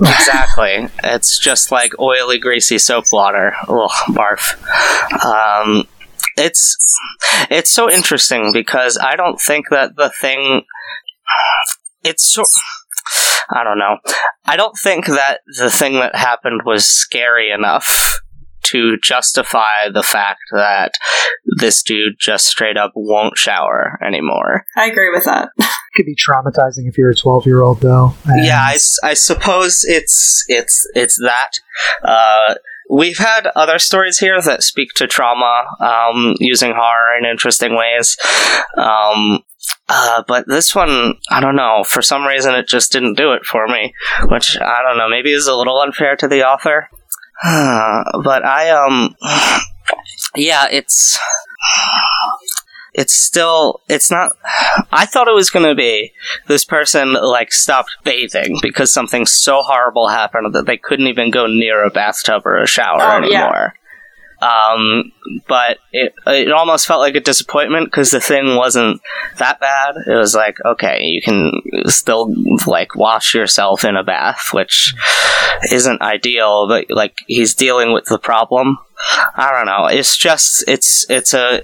exactly. 0.00 0.88
It's 1.04 1.38
just 1.38 1.70
like 1.70 1.92
oily, 2.00 2.38
greasy 2.38 2.78
soap 2.78 3.06
water. 3.12 3.54
Ugh, 3.68 3.90
barf. 4.08 4.56
Um, 5.24 5.84
it's 6.36 6.76
it's 7.50 7.70
so 7.70 7.90
interesting 7.90 8.52
because 8.52 8.96
I 9.00 9.16
don't 9.16 9.40
think 9.40 9.68
that 9.70 9.96
the 9.96 10.10
thing. 10.20 10.62
It's 12.02 12.24
so. 12.34 12.44
I 13.50 13.64
don't 13.64 13.78
know. 13.78 13.98
I 14.44 14.56
don't 14.56 14.76
think 14.82 15.06
that 15.06 15.40
the 15.58 15.70
thing 15.70 15.94
that 15.94 16.14
happened 16.14 16.62
was 16.64 16.86
scary 16.86 17.50
enough 17.50 18.20
to 18.64 18.96
justify 19.02 19.88
the 19.92 20.02
fact 20.02 20.40
that 20.52 20.92
this 21.58 21.82
dude 21.82 22.14
just 22.18 22.46
straight 22.46 22.76
up 22.76 22.92
won't 22.94 23.36
shower 23.36 23.98
anymore. 24.06 24.64
I 24.76 24.86
agree 24.86 25.10
with 25.12 25.24
that. 25.24 25.50
It 25.92 25.96
could 25.96 26.06
be 26.06 26.16
traumatizing 26.16 26.88
if 26.88 26.96
you're 26.96 27.10
a 27.10 27.14
12 27.14 27.44
year 27.44 27.60
old, 27.60 27.82
though. 27.82 28.14
And 28.24 28.46
yeah, 28.46 28.66
I, 29.04 29.12
suppose 29.12 29.84
it's 29.84 30.42
it's 30.48 30.86
it's 30.94 31.18
that. 31.22 31.50
Uh, 32.02 32.54
we've 32.88 33.18
had 33.18 33.48
other 33.54 33.78
stories 33.78 34.16
here 34.16 34.40
that 34.40 34.62
speak 34.62 34.94
to 34.94 35.06
trauma 35.06 35.64
um, 35.80 36.34
using 36.38 36.72
horror 36.74 37.18
in 37.18 37.26
interesting 37.26 37.76
ways. 37.76 38.16
Um, 38.78 39.40
uh, 39.94 40.22
but 40.26 40.46
this 40.48 40.74
one, 40.74 41.14
I 41.30 41.40
don't 41.40 41.56
know. 41.56 41.84
For 41.84 42.00
some 42.00 42.24
reason, 42.24 42.54
it 42.54 42.66
just 42.66 42.92
didn't 42.92 43.14
do 43.14 43.32
it 43.32 43.44
for 43.44 43.68
me. 43.68 43.94
Which 44.28 44.58
I 44.58 44.82
don't 44.82 44.96
know. 44.96 45.08
Maybe 45.08 45.32
is 45.32 45.46
a 45.46 45.54
little 45.54 45.78
unfair 45.80 46.16
to 46.16 46.28
the 46.28 46.44
author. 46.44 46.88
but 47.42 48.44
I 48.44 48.70
um, 48.70 49.14
yeah, 50.34 50.66
it's 50.70 51.18
it's 52.94 53.14
still 53.14 53.80
it's 53.88 54.10
not 54.10 54.32
i 54.92 55.06
thought 55.06 55.26
it 55.26 55.34
was 55.34 55.48
going 55.48 55.64
to 55.64 55.74
be 55.74 56.12
this 56.46 56.64
person 56.64 57.14
like 57.14 57.50
stopped 57.50 57.90
bathing 58.04 58.58
because 58.60 58.92
something 58.92 59.24
so 59.24 59.62
horrible 59.62 60.08
happened 60.08 60.54
that 60.54 60.66
they 60.66 60.76
couldn't 60.76 61.06
even 61.06 61.30
go 61.30 61.46
near 61.46 61.84
a 61.84 61.90
bathtub 61.90 62.42
or 62.44 62.58
a 62.58 62.66
shower 62.66 63.00
Oh, 63.00 63.16
anymore 63.16 63.74
um, 64.42 65.12
but 65.46 65.78
it 65.92 66.14
it 66.26 66.50
almost 66.50 66.86
felt 66.86 67.00
like 67.00 67.14
a 67.14 67.20
disappointment 67.20 67.86
because 67.86 68.10
the 68.10 68.20
thing 68.20 68.56
wasn't 68.56 69.00
that 69.38 69.60
bad. 69.60 69.94
It 70.06 70.14
was 70.16 70.34
like, 70.34 70.56
okay, 70.64 71.00
you 71.02 71.22
can 71.22 71.52
still 71.86 72.34
like 72.66 72.96
wash 72.96 73.34
yourself 73.34 73.84
in 73.84 73.96
a 73.96 74.02
bath, 74.02 74.48
which 74.52 74.94
isn't 75.70 76.02
ideal, 76.02 76.66
but 76.66 76.86
like 76.90 77.18
he's 77.28 77.54
dealing 77.54 77.92
with 77.92 78.06
the 78.06 78.18
problem. 78.18 78.78
I 79.36 79.52
don't 79.52 79.66
know. 79.66 79.86
It's 79.86 80.16
just 80.16 80.64
it's 80.66 81.08
it's 81.08 81.34
a 81.34 81.62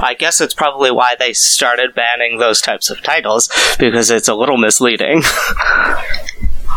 I 0.00 0.14
guess 0.14 0.40
it's 0.40 0.54
probably 0.54 0.90
why 0.90 1.14
they 1.16 1.32
started 1.32 1.94
banning 1.94 2.38
those 2.38 2.60
types 2.60 2.90
of 2.90 3.00
titles 3.04 3.48
because 3.78 4.10
it's 4.10 4.26
a 4.26 4.34
little 4.34 4.56
misleading. 4.56 5.22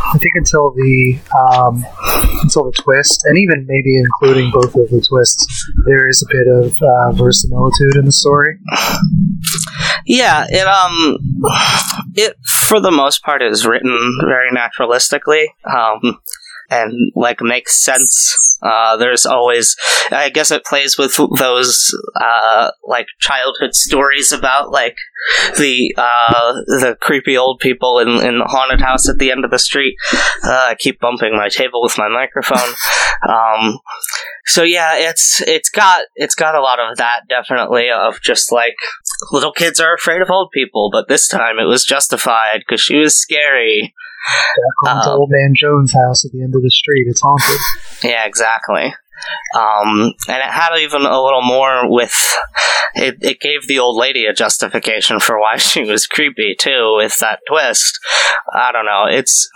I 0.05 0.17
think 0.19 0.33
until 0.35 0.71
the 0.71 1.19
um, 1.35 1.83
until 2.41 2.65
the 2.65 2.71
twist, 2.71 3.23
and 3.25 3.37
even 3.37 3.65
maybe 3.67 3.97
including 3.97 4.51
both 4.51 4.75
of 4.75 4.89
the 4.89 5.05
twists, 5.07 5.45
there 5.85 6.07
is 6.07 6.23
a 6.23 6.33
bit 6.33 6.47
of 6.47 6.73
uh, 6.81 7.11
verisimilitude 7.11 7.95
in 7.95 8.05
the 8.05 8.11
story. 8.11 8.57
yeah, 10.05 10.45
it 10.49 10.67
um 10.67 11.17
it 12.15 12.35
for 12.67 12.79
the 12.79 12.91
most 12.91 13.23
part 13.23 13.41
is 13.41 13.65
written 13.65 14.19
very 14.25 14.51
naturalistically. 14.51 15.47
Um 15.65 16.19
and 16.69 17.11
like 17.15 17.41
makes 17.41 17.83
sense. 17.83 18.57
Uh, 18.61 18.97
there's 18.97 19.25
always, 19.25 19.75
I 20.11 20.29
guess, 20.29 20.51
it 20.51 20.65
plays 20.65 20.97
with 20.97 21.15
those 21.37 21.95
uh, 22.19 22.71
like 22.83 23.07
childhood 23.19 23.75
stories 23.75 24.31
about 24.31 24.71
like 24.71 24.97
the 25.57 25.93
uh, 25.97 26.53
the 26.67 26.97
creepy 26.99 27.37
old 27.37 27.59
people 27.59 27.99
in, 27.99 28.09
in 28.09 28.39
the 28.39 28.45
haunted 28.45 28.81
house 28.81 29.09
at 29.09 29.17
the 29.17 29.31
end 29.31 29.45
of 29.45 29.51
the 29.51 29.59
street. 29.59 29.95
Uh, 30.43 30.67
I 30.69 30.75
keep 30.77 30.99
bumping 30.99 31.35
my 31.35 31.49
table 31.49 31.81
with 31.81 31.97
my 31.97 32.09
microphone. 32.09 32.73
Um, 33.27 33.79
so 34.45 34.61
yeah, 34.63 34.93
it's 34.95 35.41
it's 35.41 35.69
got 35.69 36.05
it's 36.15 36.35
got 36.35 36.53
a 36.53 36.61
lot 36.61 36.79
of 36.79 36.97
that 36.97 37.21
definitely 37.27 37.89
of 37.89 38.21
just 38.21 38.51
like 38.51 38.75
little 39.31 39.51
kids 39.51 39.79
are 39.79 39.95
afraid 39.95 40.21
of 40.21 40.29
old 40.29 40.51
people, 40.51 40.89
but 40.91 41.07
this 41.07 41.27
time 41.27 41.57
it 41.57 41.65
was 41.65 41.83
justified 41.83 42.59
because 42.59 42.81
she 42.81 42.97
was 42.97 43.17
scary. 43.17 43.95
Back 44.25 44.91
on 44.91 45.03
to 45.03 45.09
Uh-oh. 45.09 45.17
Old 45.17 45.29
Man 45.31 45.53
Jones' 45.55 45.93
house 45.93 46.25
at 46.25 46.31
the 46.31 46.41
end 46.43 46.55
of 46.55 46.61
the 46.61 46.71
street. 46.71 47.05
It's 47.07 47.21
haunted. 47.21 47.59
Yeah, 48.03 48.25
exactly. 48.25 48.93
Um, 49.55 50.13
and 50.27 50.37
it 50.37 50.51
had 50.51 50.75
even 50.77 51.03
a 51.03 51.23
little 51.23 51.41
more 51.41 51.89
with 51.89 52.13
it. 52.93 53.17
It 53.21 53.39
gave 53.39 53.67
the 53.67 53.79
old 53.79 53.97
lady 53.97 54.25
a 54.25 54.33
justification 54.33 55.19
for 55.19 55.39
why 55.39 55.57
she 55.57 55.83
was 55.83 56.05
creepy 56.05 56.55
too, 56.59 56.95
with 56.97 57.17
that 57.19 57.39
twist. 57.47 57.97
I 58.53 58.71
don't 58.73 58.85
know. 58.85 59.05
It's 59.09 59.49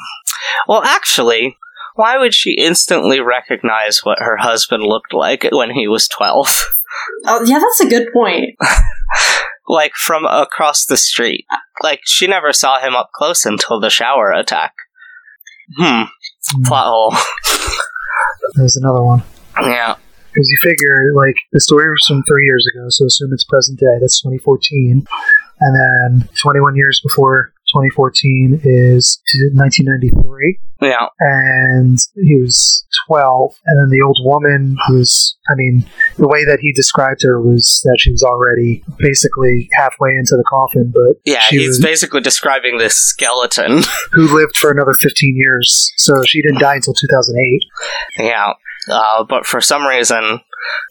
well, 0.67 0.81
actually, 0.83 1.57
why 1.95 2.17
would 2.17 2.33
she 2.33 2.53
instantly 2.53 3.19
recognize 3.19 3.99
what 4.03 4.19
her 4.19 4.37
husband 4.37 4.83
looked 4.83 5.13
like 5.13 5.45
when 5.51 5.71
he 5.71 5.87
was 5.87 6.07
twelve? 6.07 6.47
Oh, 7.25 7.43
yeah, 7.45 7.59
that's 7.59 7.81
a 7.81 7.89
good 7.89 8.07
point. 8.13 8.55
like 9.69 9.93
from 9.93 10.25
across 10.25 10.85
the 10.85 10.97
street. 10.97 11.45
Like 11.81 12.01
she 12.03 12.27
never 12.27 12.51
saw 12.51 12.81
him 12.81 12.95
up 12.95 13.11
close 13.15 13.45
until 13.45 13.79
the 13.79 13.89
shower 13.89 14.31
attack. 14.31 14.73
Hmm. 15.77 16.03
Mm, 16.55 16.65
Plot 16.65 16.85
hole. 16.87 17.13
There's 18.55 18.75
another 18.75 19.03
one. 19.03 19.23
yeah. 19.61 19.95
Because 20.31 20.49
you 20.49 20.57
figure, 20.61 20.95
like, 21.15 21.35
the 21.53 21.59
story 21.59 21.89
was 21.89 22.05
from 22.07 22.21
three 22.23 22.45
years 22.45 22.65
ago, 22.73 22.85
so 22.89 23.05
assume 23.05 23.33
it's 23.33 23.43
present 23.43 23.79
day. 23.79 23.97
That's 23.99 24.21
2014. 24.21 25.05
And 25.59 25.75
then 26.21 26.29
21 26.41 26.75
years 26.75 27.01
before 27.03 27.51
2014 27.73 28.61
is 28.63 29.21
1993. 29.53 30.59
Yeah. 30.81 31.07
And 31.19 31.97
he 32.15 32.37
was 32.37 32.85
12. 33.07 33.53
And 33.65 33.79
then 33.81 33.89
the 33.89 34.01
old 34.05 34.19
woman 34.23 34.77
was, 34.89 35.37
I 35.49 35.55
mean, 35.55 35.85
the 36.17 36.27
way 36.27 36.45
that 36.45 36.59
he 36.61 36.71
described 36.73 37.21
her 37.23 37.41
was 37.41 37.81
that 37.83 37.97
she 37.99 38.11
was 38.11 38.23
already 38.23 38.83
basically 38.97 39.69
halfway 39.73 40.11
into 40.11 40.35
the 40.37 40.45
coffin, 40.47 40.91
but 40.93 41.19
Yeah, 41.25 41.43
he's 41.49 41.81
basically 41.81 42.21
describing 42.21 42.77
this 42.77 42.95
skeleton. 42.95 43.81
who 44.11 44.33
lived 44.33 44.55
for 44.57 44.71
another 44.71 44.93
15 44.93 45.35
years. 45.35 45.91
So 45.97 46.23
she 46.23 46.41
didn't 46.41 46.59
die 46.59 46.75
until 46.75 46.93
2008. 46.93 47.61
yeah. 48.17 48.53
Uh, 48.89 49.23
but 49.23 49.45
for 49.45 49.61
some 49.61 49.85
reason, 49.85 50.41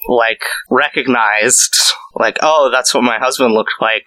like, 0.08 0.42
recognized, 0.70 1.76
like, 2.14 2.38
oh, 2.42 2.70
that's 2.72 2.94
what 2.94 3.04
my 3.04 3.18
husband 3.18 3.54
looked 3.54 3.74
like. 3.80 4.04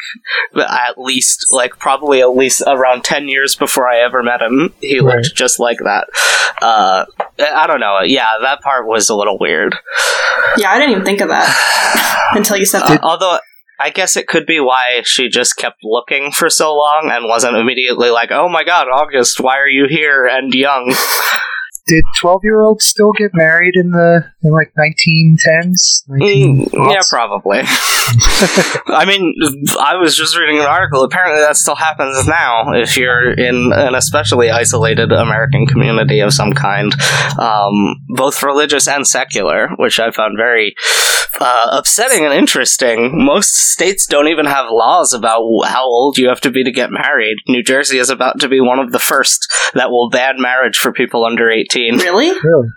But 0.53 0.69
At 0.71 0.97
least, 0.97 1.47
like, 1.51 1.77
probably 1.79 2.21
at 2.21 2.35
least 2.35 2.63
around 2.65 3.03
10 3.03 3.27
years 3.27 3.55
before 3.55 3.87
I 3.89 3.99
ever 3.99 4.23
met 4.23 4.41
him, 4.41 4.73
he 4.81 4.99
Right. 4.99 5.15
looked 5.17 5.35
just 5.35 5.59
like 5.59 5.77
that. 5.79 6.07
Uh, 6.61 7.05
I 7.39 7.67
don't 7.67 7.79
know. 7.79 7.99
Yeah, 8.01 8.27
that 8.41 8.61
part 8.61 8.87
was 8.87 9.09
a 9.09 9.15
little 9.15 9.37
weird. 9.39 9.75
Yeah, 10.57 10.71
I 10.71 10.79
didn't 10.79 10.91
even 10.91 11.05
think 11.05 11.21
of 11.21 11.29
that 11.29 12.31
until 12.35 12.57
you 12.57 12.65
said 12.65 12.81
Uh, 12.83 12.97
although 13.03 13.39
I 13.79 13.89
guess 13.89 14.15
it 14.15 14.27
could 14.27 14.45
be 14.45 14.59
why 14.59 15.01
she 15.05 15.27
just 15.27 15.57
kept 15.57 15.83
looking 15.83 16.31
for 16.31 16.49
so 16.51 16.75
long 16.75 17.09
and 17.11 17.25
wasn't 17.25 17.55
immediately 17.57 18.11
like, 18.11 18.29
"Oh 18.31 18.47
my 18.47 18.63
god, 18.63 18.87
August, 18.87 19.39
why 19.39 19.57
are 19.57 19.67
you 19.67 19.87
here 19.89 20.27
and 20.27 20.53
young?" 20.53 20.93
Did 21.91 22.05
twelve 22.15 22.39
year 22.45 22.61
olds 22.61 22.85
still 22.85 23.11
get 23.11 23.31
married 23.33 23.75
in 23.75 23.91
the 23.91 24.23
in 24.43 24.51
like 24.51 24.71
nineteen 24.77 25.37
tens? 25.37 26.05
Mm, 26.09 26.71
yeah, 26.71 27.01
probably. 27.09 27.59
I 28.87 29.03
mean, 29.05 29.33
I 29.77 29.97
was 29.97 30.15
just 30.15 30.37
reading 30.37 30.59
an 30.59 30.65
article. 30.65 31.03
Apparently, 31.03 31.41
that 31.41 31.57
still 31.57 31.75
happens 31.75 32.25
now 32.27 32.71
if 32.71 32.95
you're 32.95 33.33
in 33.33 33.73
an 33.73 33.93
especially 33.93 34.49
isolated 34.49 35.11
American 35.11 35.65
community 35.65 36.21
of 36.21 36.33
some 36.33 36.53
kind, 36.53 36.93
um, 37.37 37.95
both 38.07 38.41
religious 38.41 38.87
and 38.87 39.05
secular, 39.05 39.67
which 39.77 39.99
I 39.99 40.11
found 40.11 40.37
very 40.37 40.73
uh, 41.41 41.67
upsetting 41.71 42.23
and 42.23 42.33
interesting. 42.33 43.11
Most 43.25 43.53
states 43.53 44.05
don't 44.05 44.29
even 44.29 44.45
have 44.45 44.67
laws 44.69 45.13
about 45.13 45.41
how 45.65 45.83
old 45.85 46.17
you 46.17 46.29
have 46.29 46.41
to 46.41 46.51
be 46.51 46.63
to 46.63 46.71
get 46.71 46.89
married. 46.89 47.37
New 47.49 47.63
Jersey 47.63 47.97
is 47.97 48.09
about 48.09 48.39
to 48.39 48.47
be 48.47 48.61
one 48.61 48.79
of 48.79 48.93
the 48.93 48.99
first 48.99 49.51
that 49.73 49.89
will 49.89 50.09
ban 50.09 50.35
marriage 50.39 50.77
for 50.77 50.93
people 50.93 51.25
under 51.25 51.49
18. 51.49 51.80
Really? 51.89 52.31
Really? 52.43 52.67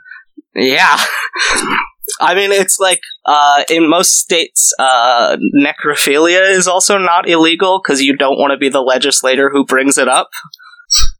Yeah. 0.55 0.99
I 2.21 2.35
mean, 2.35 2.53
it's 2.53 2.79
like 2.79 3.01
uh, 3.25 3.65
in 3.69 3.89
most 3.89 4.19
states, 4.19 4.73
uh, 4.79 5.37
necrophilia 5.55 6.51
is 6.51 6.69
also 6.69 6.99
not 6.99 7.29
illegal 7.29 7.81
because 7.83 8.03
you 8.03 8.17
don't 8.17 8.39
want 8.39 8.53
to 8.53 8.59
be 8.59 8.69
the 8.69 8.83
legislator 8.83 9.51
who 9.51 9.65
brings 9.65 9.99
it 9.99 10.09
up. 10.09 10.31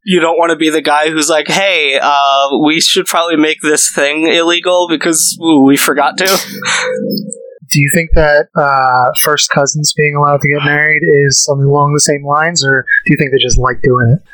You 0.05 0.19
don't 0.19 0.37
want 0.37 0.51
to 0.51 0.55
be 0.55 0.69
the 0.69 0.81
guy 0.81 1.09
who's 1.09 1.27
like, 1.27 1.47
"Hey, 1.47 1.99
uh, 2.01 2.49
we 2.63 2.79
should 2.79 3.07
probably 3.07 3.35
make 3.35 3.57
this 3.61 3.91
thing 3.93 4.27
illegal 4.27 4.87
because 4.87 5.37
ooh, 5.41 5.63
we 5.65 5.75
forgot 5.75 6.17
to." 6.19 6.25
Do 6.25 7.81
you 7.81 7.89
think 7.93 8.11
that 8.13 8.47
uh, 8.55 9.11
first 9.21 9.49
cousins 9.49 9.91
being 9.97 10.15
allowed 10.15 10.39
to 10.41 10.47
get 10.47 10.63
married 10.63 11.01
is 11.25 11.43
something 11.43 11.65
along 11.65 11.93
the 11.93 11.99
same 11.99 12.23
lines, 12.23 12.63
or 12.63 12.85
do 13.05 13.11
you 13.11 13.17
think 13.17 13.31
they 13.31 13.41
just 13.41 13.57
like 13.57 13.81
doing 13.81 14.17
it? 14.17 14.29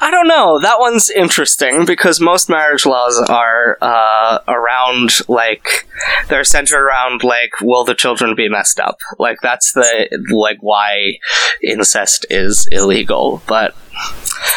I 0.00 0.10
don't 0.10 0.28
know. 0.28 0.60
That 0.60 0.78
one's 0.80 1.10
interesting 1.10 1.84
because 1.84 2.20
most 2.20 2.48
marriage 2.48 2.86
laws 2.86 3.18
are 3.28 3.78
uh, 3.80 4.38
around 4.48 5.10
like 5.28 5.86
they're 6.28 6.44
centered 6.44 6.84
around 6.84 7.22
like 7.24 7.52
will 7.60 7.84
the 7.84 7.94
children 7.94 8.34
be 8.34 8.48
messed 8.48 8.80
up? 8.80 8.98
Like 9.18 9.38
that's 9.42 9.72
the 9.72 10.08
like 10.32 10.58
why 10.60 11.18
incest 11.62 12.26
is 12.30 12.68
illegal. 12.72 13.42
But 13.46 13.74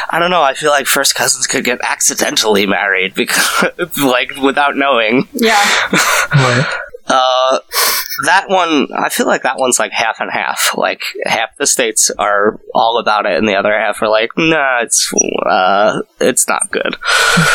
I 0.09 0.19
don't 0.19 0.31
know. 0.31 0.41
I 0.41 0.53
feel 0.53 0.71
like 0.71 0.87
first 0.87 1.15
cousins 1.15 1.47
could 1.47 1.63
get 1.63 1.79
accidentally 1.83 2.65
married 2.65 3.13
because 3.13 3.63
like 3.97 4.35
without 4.37 4.75
knowing. 4.75 5.27
Yeah. 5.33 5.63
Right. 6.35 6.65
Uh, 7.07 7.59
that 8.25 8.49
one, 8.49 8.87
I 8.97 9.09
feel 9.09 9.27
like 9.27 9.43
that 9.43 9.59
one's 9.59 9.79
like 9.79 9.91
half 9.91 10.19
and 10.19 10.31
half. 10.31 10.75
Like 10.75 11.01
half 11.25 11.55
the 11.57 11.67
states 11.67 12.09
are 12.17 12.59
all 12.73 12.97
about 12.97 13.25
it, 13.25 13.37
and 13.37 13.47
the 13.47 13.55
other 13.55 13.77
half 13.77 14.01
are 14.01 14.09
like, 14.09 14.31
nah, 14.37 14.81
it's 14.81 15.11
uh, 15.45 16.01
it's 16.19 16.47
not 16.47 16.71
good. 16.71 16.95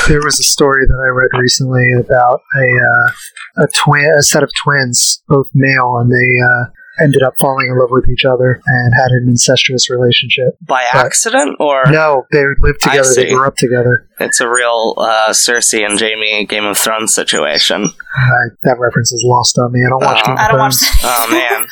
There 0.09 0.23
was 0.23 0.38
a 0.38 0.45
story 0.45 0.87
that 0.87 0.95
I 0.95 1.09
read 1.09 1.40
recently 1.40 1.92
about 1.92 2.42
a 2.57 2.66
uh, 2.76 3.64
a 3.64 3.69
twin, 3.75 4.12
a 4.16 4.23
set 4.23 4.42
of 4.42 4.50
twins, 4.64 5.23
both 5.28 5.49
male, 5.54 5.97
and 5.99 6.11
they 6.12 6.40
uh, 6.40 6.71
ended 7.02 7.23
up 7.23 7.35
falling 7.40 7.69
in 7.71 7.78
love 7.78 7.90
with 7.90 8.09
each 8.09 8.25
other 8.25 8.61
and 8.66 8.92
had 8.95 9.11
an 9.12 9.26
incestuous 9.28 9.88
relationship. 9.90 10.57
By 10.61 10.83
Right. 10.95 11.04
accident, 11.07 11.57
or 11.61 11.85
No, 11.90 12.26
they 12.33 12.45
lived 12.61 12.80
together. 12.83 13.09
They 13.14 13.30
grew 13.30 13.47
up 13.47 13.57
together. 13.57 14.07
it's 14.21 14.40
a 14.40 14.49
real 14.49 14.95
uh, 14.99 15.30
Cersei 15.30 15.85
and 15.85 15.99
Jaime 15.99 16.47
Game 16.47 16.64
of 16.64 16.76
Thrones 16.78 17.14
situation. 17.14 17.90
I, 18.16 18.30
that 18.62 18.78
reference 18.78 19.12
is 19.12 19.23
lost 19.26 19.59
on 19.59 19.73
me. 19.73 19.80
I 19.85 19.88
don't 19.88 20.02
watch. 20.04 20.21
Uh, 20.21 20.26
Game 20.26 20.33
of 20.35 20.38
I 20.40 20.49
don't 20.49 20.59
watch 20.59 20.76
Thrones. 20.76 21.02
that. 21.02 21.26
Oh 21.28 21.33
man. 21.33 21.66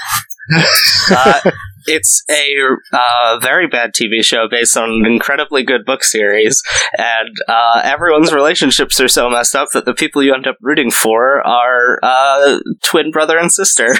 uh, 1.10 1.50
it's 1.88 2.22
a 2.30 2.54
uh, 2.92 3.38
very 3.40 3.66
bad 3.66 3.92
TV 3.92 4.24
show 4.24 4.46
based 4.48 4.76
on 4.76 4.90
an 4.90 5.06
incredibly 5.06 5.62
good 5.62 5.84
book 5.84 6.04
series, 6.04 6.62
and 6.96 7.34
uh, 7.48 7.80
everyone's 7.84 8.32
relationships 8.32 9.00
are 9.00 9.08
so 9.08 9.28
messed 9.30 9.54
up 9.54 9.70
that 9.72 9.84
the 9.84 9.94
people 9.94 10.22
you 10.22 10.34
end 10.34 10.46
up 10.46 10.56
rooting 10.60 10.90
for 10.90 11.46
are 11.46 11.98
uh, 12.02 12.58
twin 12.82 13.10
brother 13.10 13.38
and 13.38 13.52
sister. 13.52 13.94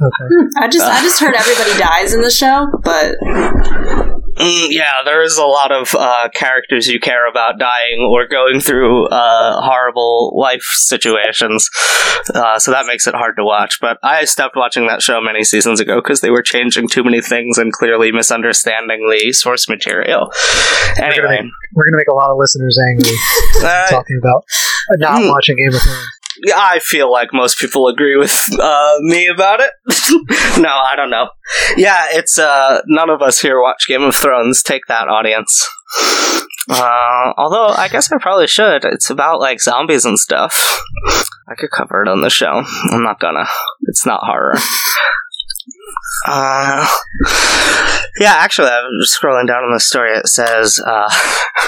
Okay. 0.00 0.48
I 0.58 0.68
just 0.68 0.84
I 0.84 1.00
just 1.00 1.20
heard 1.20 1.34
everybody 1.34 1.78
dies 1.78 2.12
in 2.12 2.20
the 2.20 2.30
show, 2.30 2.66
but 2.82 3.16
Mm, 4.36 4.68
yeah, 4.70 5.02
there 5.04 5.22
is 5.22 5.38
a 5.38 5.44
lot 5.44 5.70
of 5.70 5.94
uh, 5.94 6.28
characters 6.34 6.88
you 6.88 6.98
care 6.98 7.28
about 7.28 7.58
dying 7.58 8.00
or 8.10 8.26
going 8.26 8.60
through 8.60 9.06
uh, 9.08 9.60
horrible 9.60 10.32
life 10.36 10.62
situations, 10.62 11.70
uh, 12.34 12.58
so 12.58 12.72
that 12.72 12.86
makes 12.86 13.06
it 13.06 13.14
hard 13.14 13.36
to 13.36 13.44
watch. 13.44 13.80
But 13.80 13.98
I 14.02 14.24
stopped 14.24 14.56
watching 14.56 14.88
that 14.88 15.02
show 15.02 15.20
many 15.20 15.44
seasons 15.44 15.78
ago 15.80 15.96
because 16.02 16.20
they 16.20 16.30
were 16.30 16.42
changing 16.42 16.88
too 16.88 17.04
many 17.04 17.20
things 17.20 17.58
and 17.58 17.72
clearly 17.72 18.10
misunderstanding 18.10 19.08
the 19.08 19.32
source 19.32 19.68
material. 19.68 20.32
Anyway, 20.96 21.48
We're 21.72 21.84
gonna 21.84 21.96
make 21.96 22.08
a 22.08 22.14
lot 22.14 22.30
of 22.30 22.36
listeners 22.36 22.78
angry 22.78 23.14
uh, 23.62 23.86
talking 23.88 24.18
about 24.18 24.44
not 24.98 25.22
Hmm. 25.22 25.28
watching 25.28 25.56
Game 25.56 25.74
of 25.74 25.80
Thrones. 25.80 26.08
I 26.54 26.80
feel 26.80 27.10
like 27.10 27.32
most 27.32 27.58
people 27.58 27.88
agree 27.88 28.16
with 28.16 28.32
uh, 28.58 28.94
me 29.00 29.26
about 29.26 29.60
it. 29.60 29.70
no, 30.60 30.68
I 30.68 30.94
don't 30.96 31.10
know. 31.10 31.28
Yeah, 31.76 32.06
it's 32.10 32.38
uh, 32.38 32.82
none 32.86 33.10
of 33.10 33.22
us 33.22 33.40
here 33.40 33.60
watch 33.60 33.86
Game 33.86 34.02
of 34.02 34.14
Thrones. 34.14 34.62
Take 34.62 34.86
that, 34.88 35.08
audience. 35.08 35.68
Uh, 36.68 37.32
although 37.36 37.68
I 37.68 37.88
guess 37.88 38.10
I 38.10 38.18
probably 38.18 38.46
should. 38.46 38.84
It's 38.84 39.10
about 39.10 39.40
like 39.40 39.60
zombies 39.60 40.04
and 40.04 40.18
stuff. 40.18 40.80
I 41.48 41.54
could 41.54 41.70
cover 41.70 42.02
it 42.02 42.08
on 42.08 42.22
the 42.22 42.30
show. 42.30 42.62
I'm 42.90 43.02
not 43.02 43.20
gonna. 43.20 43.46
It's 43.82 44.06
not 44.06 44.20
horror. 44.24 44.54
Uh, 46.26 46.86
yeah, 48.18 48.34
actually, 48.34 48.68
I'm 48.68 48.84
scrolling 49.04 49.46
down 49.46 49.64
on 49.64 49.72
the 49.72 49.80
story. 49.80 50.16
It 50.16 50.28
says 50.28 50.80
uh, 50.84 51.10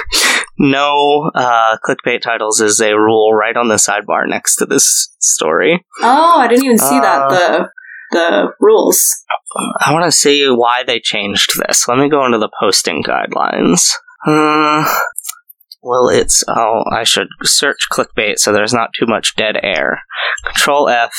no 0.59 1.31
uh, 1.35 1.77
clickbait 1.85 2.23
titles 2.23 2.61
is 2.61 2.81
a 2.81 2.95
rule 2.95 3.33
right 3.35 3.57
on 3.57 3.69
the 3.69 3.75
sidebar 3.75 4.29
next 4.29 4.57
to 4.57 4.67
this 4.67 5.15
story. 5.21 5.85
oh, 6.03 6.39
I 6.39 6.49
didn't 6.49 6.65
even 6.65 6.79
see 6.79 7.01
that 7.01 7.23
Uh, 7.23 7.29
the 7.31 7.69
the 8.13 8.53
rules. 8.61 9.05
I 9.85 9.93
want 9.93 10.05
to 10.05 10.13
see 10.13 10.47
why 10.49 10.85
they 10.87 11.01
changed 11.01 11.51
this. 11.67 11.89
Let 11.89 11.99
me 11.99 12.09
go 12.09 12.25
into 12.25 12.39
the 12.39 12.51
posting 12.61 13.03
guidelines. 13.03 13.91
Uh, 14.27 14.85
well, 15.83 16.09
it's 16.09 16.43
oh, 16.49 16.83
I 16.91 17.05
should 17.05 17.29
search 17.43 17.89
clickbait 17.93 18.39
so 18.39 18.53
there's 18.53 18.73
not 18.73 18.91
too 18.99 19.07
much 19.07 19.37
dead 19.37 19.57
air. 19.63 20.01
Control 20.45 20.89
F, 20.89 21.13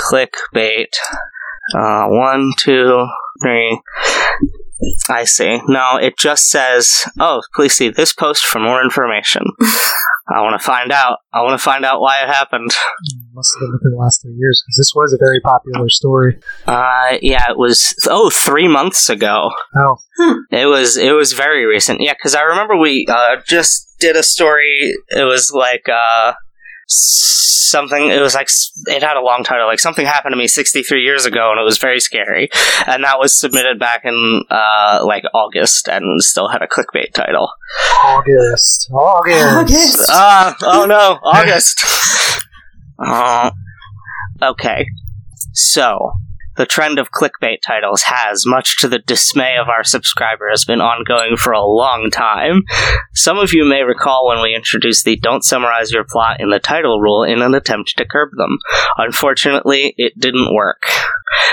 clickbait. 0.00 0.92
Uh, 1.74 2.06
one, 2.08 2.50
two, 2.58 3.06
three. 3.42 3.80
I 5.10 5.24
see. 5.24 5.60
No, 5.66 5.96
it 5.96 6.16
just 6.16 6.48
says, 6.48 7.04
"Oh, 7.18 7.40
please 7.54 7.74
see 7.74 7.88
this 7.88 8.12
post 8.12 8.44
for 8.44 8.60
more 8.60 8.82
information." 8.82 9.42
I 10.30 10.42
want 10.42 10.60
to 10.60 10.64
find 10.64 10.92
out. 10.92 11.18
I 11.32 11.40
want 11.42 11.58
to 11.58 11.62
find 11.62 11.84
out 11.84 12.00
why 12.00 12.22
it 12.22 12.28
happened. 12.28 12.70
Must 13.32 13.54
have 13.56 13.60
been 13.60 13.72
within 13.72 13.90
the 13.92 13.96
last 13.96 14.22
three 14.22 14.34
years 14.34 14.62
because 14.62 14.76
this 14.76 14.92
was 14.94 15.12
a 15.12 15.18
very 15.18 15.40
popular 15.40 15.88
story. 15.88 16.38
Uh, 16.66 17.16
yeah, 17.22 17.50
it 17.50 17.56
was 17.58 17.94
oh 18.08 18.30
three 18.30 18.68
months 18.68 19.08
ago. 19.08 19.50
Oh, 19.74 19.96
It 20.52 20.66
was 20.66 20.96
it 20.96 21.12
was 21.12 21.32
very 21.32 21.64
recent. 21.64 22.00
Yeah, 22.00 22.12
because 22.12 22.34
I 22.34 22.42
remember 22.42 22.76
we 22.76 23.06
uh, 23.08 23.36
just 23.46 23.96
did 23.98 24.16
a 24.16 24.22
story. 24.22 24.94
It 25.08 25.24
was 25.24 25.50
like 25.50 25.86
uh, 25.88 26.34
something. 26.88 28.08
It 28.08 28.20
was 28.20 28.34
like 28.34 28.48
it 28.86 29.02
had 29.02 29.16
a 29.16 29.22
long 29.22 29.44
title, 29.44 29.66
like 29.66 29.78
something 29.78 30.06
happened 30.06 30.32
to 30.32 30.36
me 30.36 30.48
63 30.48 31.02
years 31.02 31.26
ago, 31.26 31.50
and 31.50 31.60
it 31.60 31.64
was 31.64 31.78
very 31.78 32.00
scary. 32.00 32.48
And 32.86 33.04
that 33.04 33.18
was 33.18 33.38
submitted 33.38 33.78
back 33.78 34.02
in 34.04 34.42
uh, 34.50 35.00
like 35.04 35.24
August, 35.34 35.88
and 35.88 36.22
still 36.22 36.48
had 36.48 36.62
a 36.62 36.66
clickbait 36.66 37.12
title. 37.12 37.50
August, 38.04 38.90
August. 38.92 39.56
August. 39.56 40.10
Ah, 40.10 40.56
oh 40.62 40.86
no, 40.86 41.18
August. 41.22 41.84
Uh, 43.00 43.52
okay. 44.42 44.84
So, 45.52 46.14
the 46.58 46.66
trend 46.66 46.98
of 46.98 47.12
clickbait 47.12 47.58
titles 47.64 48.02
has, 48.02 48.44
much 48.44 48.78
to 48.78 48.88
the 48.88 48.98
dismay 48.98 49.56
of 49.56 49.68
our 49.68 49.84
subscribers, 49.84 50.64
been 50.64 50.80
ongoing 50.80 51.36
for 51.36 51.52
a 51.52 51.64
long 51.64 52.10
time. 52.10 52.64
Some 53.14 53.38
of 53.38 53.54
you 53.54 53.64
may 53.64 53.82
recall 53.82 54.28
when 54.28 54.42
we 54.42 54.54
introduced 54.54 55.04
the 55.04 55.16
don't 55.16 55.44
summarize 55.44 55.92
your 55.92 56.04
plot 56.04 56.40
in 56.40 56.50
the 56.50 56.58
title 56.58 57.00
rule 57.00 57.22
in 57.22 57.40
an 57.40 57.54
attempt 57.54 57.94
to 57.96 58.04
curb 58.04 58.30
them. 58.36 58.58
Unfortunately, 58.98 59.94
it 59.96 60.18
didn't 60.18 60.52
work. 60.52 60.82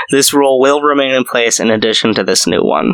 This 0.09 0.33
rule 0.33 0.59
will 0.59 0.81
remain 0.81 1.13
in 1.13 1.23
place 1.23 1.59
in 1.59 1.69
addition 1.69 2.15
to 2.15 2.23
this 2.23 2.47
new 2.47 2.63
one. 2.63 2.93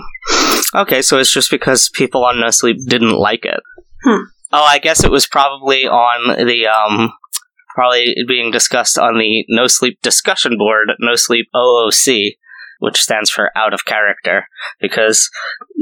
Okay, 0.76 1.02
so 1.02 1.18
it's 1.18 1.34
just 1.34 1.50
because 1.50 1.90
people 1.94 2.26
on 2.26 2.40
No 2.40 2.50
Sleep 2.50 2.78
didn't 2.88 3.16
like 3.16 3.46
it. 3.46 3.62
Hmm. 4.04 4.24
Oh, 4.54 4.64
I 4.64 4.80
guess 4.80 5.04
it 5.04 5.12
was 5.12 5.28
probably 5.28 5.88
on 5.88 6.46
the 6.46 6.68
um 6.68 7.14
probably 7.76 8.16
being 8.28 8.52
discussed 8.52 8.98
on 8.98 9.18
the 9.18 9.46
No 9.50 9.68
Sleep 9.68 10.00
discussion 10.02 10.58
board, 10.58 10.90
No 11.00 11.16
Sleep 11.16 11.48
OOC, 11.56 12.38
which 12.82 13.00
stands 13.00 13.30
for 13.30 13.50
out 13.56 13.74
of 13.74 13.86
character, 13.86 14.48
because 14.82 15.30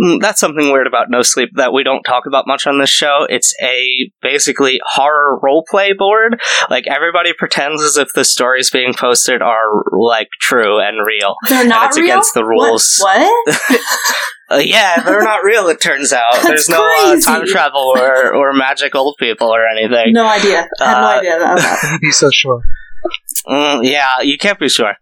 mm, 0.01 0.19
that's 0.21 0.39
something 0.39 0.71
weird 0.71 0.85
about 0.87 1.09
No 1.09 1.21
Sleep 1.23 1.49
that 1.55 1.73
we 1.73 1.83
don't 1.83 2.03
talk 2.03 2.23
about 2.27 2.45
much 2.45 2.67
on 2.67 2.77
this 2.79 2.89
show. 2.89 3.25
It's 3.29 3.53
a 3.63 4.11
basically 4.21 4.79
horror 4.93 5.39
role 5.41 5.65
play 5.69 5.93
board. 5.93 6.39
Like 6.69 6.85
everybody 6.87 7.31
pretends 7.37 7.81
as 7.81 7.97
if 7.97 8.09
the 8.13 8.25
stories 8.25 8.69
being 8.69 8.93
posted 8.93 9.41
are 9.41 9.83
like 9.91 10.27
true 10.39 10.79
and 10.79 11.05
real. 11.05 11.35
They're 11.47 11.65
not 11.67 11.87
it's 11.87 11.97
real? 11.97 12.05
against 12.05 12.33
the 12.33 12.45
rules. 12.45 12.97
What? 13.01 13.45
what? 13.45 13.81
Uh, 14.51 14.57
yeah, 14.57 14.99
they're 15.03 15.21
not 15.21 15.43
real. 15.43 15.67
It 15.67 15.79
turns 15.79 16.11
out 16.11 16.33
That's 16.33 16.47
there's 16.47 16.69
no 16.69 16.81
uh, 16.81 17.19
time 17.21 17.45
travel 17.45 17.93
or 17.95 18.33
or 18.33 18.51
magic 18.51 18.95
old 18.95 19.15
people 19.19 19.47
or 19.47 19.63
anything. 19.67 20.11
no 20.11 20.25
idea. 20.27 20.67
I 20.81 20.85
had 20.87 21.01
no 21.01 21.05
Uh, 21.07 21.17
idea 21.19 21.37
about 21.37 21.57
that. 21.59 21.99
He's 22.01 22.17
so 22.17 22.31
sure. 22.31 22.63
Mm, 23.49 23.83
yeah, 23.83 24.21
you 24.21 24.37
can't 24.37 24.59
be 24.59 24.69
sure. 24.69 24.93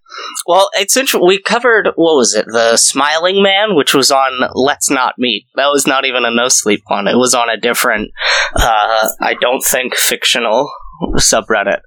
Well, 0.46 0.70
it's 0.76 0.96
interesting. 0.96 1.28
We 1.28 1.42
covered 1.42 1.88
what 1.96 2.16
was 2.16 2.34
it? 2.34 2.46
The 2.46 2.78
Smiling 2.78 3.44
Man, 3.44 3.76
which 3.76 3.94
was 3.94 4.10
on 4.10 4.50
Let's 4.54 4.90
Not 4.90 5.16
Meet. 5.18 5.48
That 5.56 5.68
was 5.68 5.86
not 5.86 6.06
even 6.06 6.24
a 6.24 6.32
no 6.32 6.48
sleep 6.48 6.84
one. 6.88 7.08
It 7.08 7.18
was 7.18 7.34
on 7.34 7.50
a 7.50 7.58
different, 7.58 8.12
uh, 8.56 9.10
I 9.20 9.36
don't 9.42 9.62
think 9.64 9.96
fictional 9.96 10.72
subreddit. 11.16 11.82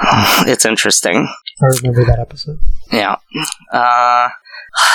It's 0.46 0.64
interesting. 0.64 1.28
I 1.62 1.66
remember 1.66 2.04
that 2.06 2.18
episode. 2.18 2.58
Yeah. 2.90 3.16
Uh, 3.72 4.28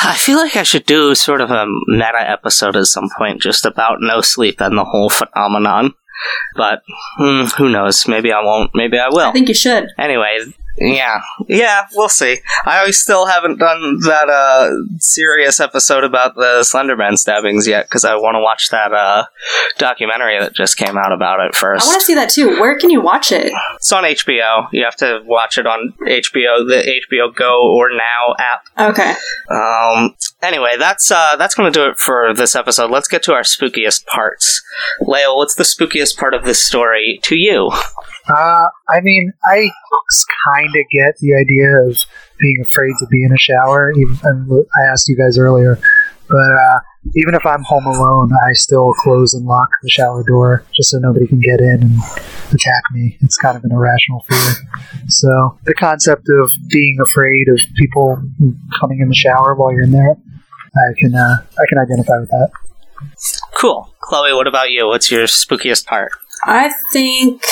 I 0.04 0.16
feel 0.18 0.38
like 0.38 0.56
I 0.56 0.64
should 0.64 0.86
do 0.86 1.14
sort 1.16 1.42
of 1.42 1.52
a 1.52 1.66
meta 1.88 2.30
episode 2.30 2.76
at 2.76 2.88
some 2.88 3.10
point 3.18 3.42
just 3.42 3.66
about 3.66 3.98
no 4.02 4.22
sleep 4.22 4.60
and 4.60 4.78
the 4.78 4.84
whole 4.84 5.10
phenomenon. 5.10 5.94
But 6.56 6.82
hmm, 7.18 7.46
who 7.58 7.70
knows? 7.70 8.08
Maybe 8.08 8.32
I 8.32 8.42
won't. 8.42 8.72
Maybe 8.74 8.98
I 8.98 9.10
will. 9.10 9.30
I 9.30 9.32
think 9.32 9.48
you 9.48 9.54
should. 9.54 9.90
Anyway, 10.00 10.40
yeah, 10.78 11.22
yeah, 11.48 11.88
we'll 11.94 12.10
see. 12.10 12.38
I 12.66 12.92
still 12.92 13.26
haven't 13.26 13.58
done 13.60 14.00
that 14.02 14.30
uh 14.30 14.72
serious 15.00 15.60
episode 15.60 16.04
about 16.04 16.36
the 16.36 16.62
Slenderman 16.62 17.18
stabbings 17.18 17.68
yet 17.68 17.86
because 17.88 18.06
I 18.06 18.16
want 18.16 18.36
to 18.36 18.40
watch 18.42 18.70
that 18.70 18.94
uh 18.94 19.26
documentary 19.78 20.40
that 20.40 20.54
just 20.54 20.78
came 20.78 20.98
out 20.98 21.12
about 21.12 21.40
it 21.40 21.56
first. 21.56 21.86
I 21.86 21.90
want 21.90 22.02
to 22.02 22.06
see 22.06 22.16
that 22.16 22.30
too. 22.30 22.60
Where 22.60 22.78
can 22.78 22.90
you 22.90 23.02
watch 23.02 23.32
it? 23.32 23.52
It's 23.76 23.92
on 23.92 24.04
HBO. 24.04 24.68
You 24.72 24.84
have 24.84 24.96
to 24.98 25.22
watch 25.26 25.58
it 25.58 25.66
on 25.66 25.94
HBO, 26.02 26.68
the 26.68 27.02
HBO 27.12 27.36
Go 27.36 27.72
or 27.74 27.90
Now 27.90 28.36
app. 28.38 28.92
Okay. 28.92 29.14
Um. 29.50 30.16
Anyway, 30.42 30.76
that's 30.78 31.10
uh 31.12 31.36
that's 31.38 31.56
going 31.56 31.72
to 31.72 31.78
do 31.80 31.90
it 31.90 31.98
for 31.98 32.34
this 32.34 32.56
episode. 32.56 32.92
Let's 32.92 33.08
get 33.08 33.24
to 33.24 33.34
our 33.34 33.42
spookiest 33.42 34.06
parts. 34.06 34.62
Leo, 35.02 35.36
what's 35.36 35.56
the 35.56 35.64
spookiest 35.64 36.18
part 36.18 36.34
of 36.34 36.44
this 36.44 36.64
story 36.64 37.20
to 37.24 37.36
you? 37.36 37.72
Uh, 38.30 38.68
I 38.90 39.02
mean, 39.02 39.32
I 39.46 39.70
kind 40.46 40.70
of 40.70 40.86
get 40.92 41.18
the 41.20 41.36
idea 41.36 41.88
of 41.88 41.98
being 42.40 42.58
afraid 42.62 42.94
to 43.00 43.08
be 43.08 43.24
in 43.24 43.32
a 43.32 43.38
shower. 43.38 43.92
Even 43.94 44.68
I 44.76 44.92
asked 44.92 45.08
you 45.08 45.18
guys 45.18 45.38
earlier, 45.38 45.80
but 46.28 46.36
uh, 46.38 46.80
even 47.16 47.36
if 47.36 47.46
I'm 47.46 47.64
home 47.64 47.86
alone, 47.86 48.32
I 48.48 48.54
still 48.54 48.94
close 48.94 49.34
and 49.34 49.46
lock 49.46 49.70
the 49.82 49.90
shower 49.90 50.24
door 50.24 50.66
just 50.76 50.90
so 50.90 51.00
nobody 51.00 51.28
can 51.28 51.40
get 51.40 51.60
in 51.62 51.82
and 51.82 51.98
attack 52.54 52.84
me. 52.92 53.18
It's 53.22 53.38
kind 53.38 53.58
of 53.58 53.64
an 53.64 53.72
irrational 53.72 54.26
fear. 54.28 54.54
So 55.08 55.58
the 55.64 55.74
concept 55.74 56.28
of 56.30 56.52
being 56.70 56.98
afraid 57.02 57.48
of 57.50 57.60
people 57.76 58.22
coming 58.80 59.00
in 59.00 59.10
the 59.10 59.16
shower 59.16 59.56
while 59.56 59.72
you're 59.72 59.84
in 59.84 59.92
there, 59.92 60.16
I 60.76 60.94
can 60.98 61.16
uh, 61.16 61.38
I 61.60 61.66
can 61.70 61.78
identify 61.78 62.20
with 62.20 62.30
that. 62.30 62.52
Cool, 63.60 63.94
Chloe. 64.02 64.34
What 64.34 64.48
about 64.48 64.72
you? 64.72 64.88
What's 64.88 65.10
your 65.10 65.26
spookiest 65.26 65.86
part? 65.86 66.12
I 66.48 66.72
think 66.92 67.44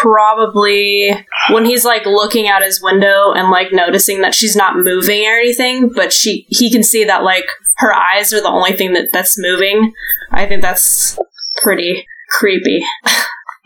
probably 0.00 1.10
when 1.50 1.64
he's 1.64 1.84
like 1.84 2.04
looking 2.04 2.48
out 2.48 2.62
his 2.62 2.82
window 2.82 3.32
and 3.32 3.48
like 3.50 3.68
noticing 3.72 4.22
that 4.22 4.34
she's 4.34 4.56
not 4.56 4.76
moving 4.76 5.24
or 5.24 5.38
anything, 5.38 5.88
but 5.88 6.12
she 6.12 6.46
he 6.48 6.70
can 6.70 6.82
see 6.82 7.04
that 7.04 7.22
like 7.22 7.46
her 7.76 7.94
eyes 7.94 8.32
are 8.32 8.40
the 8.40 8.48
only 8.48 8.72
thing 8.72 8.92
that 8.94 9.10
that's 9.12 9.38
moving. 9.38 9.92
I 10.32 10.46
think 10.46 10.62
that's 10.62 11.16
pretty 11.62 12.04
creepy. 12.28 12.80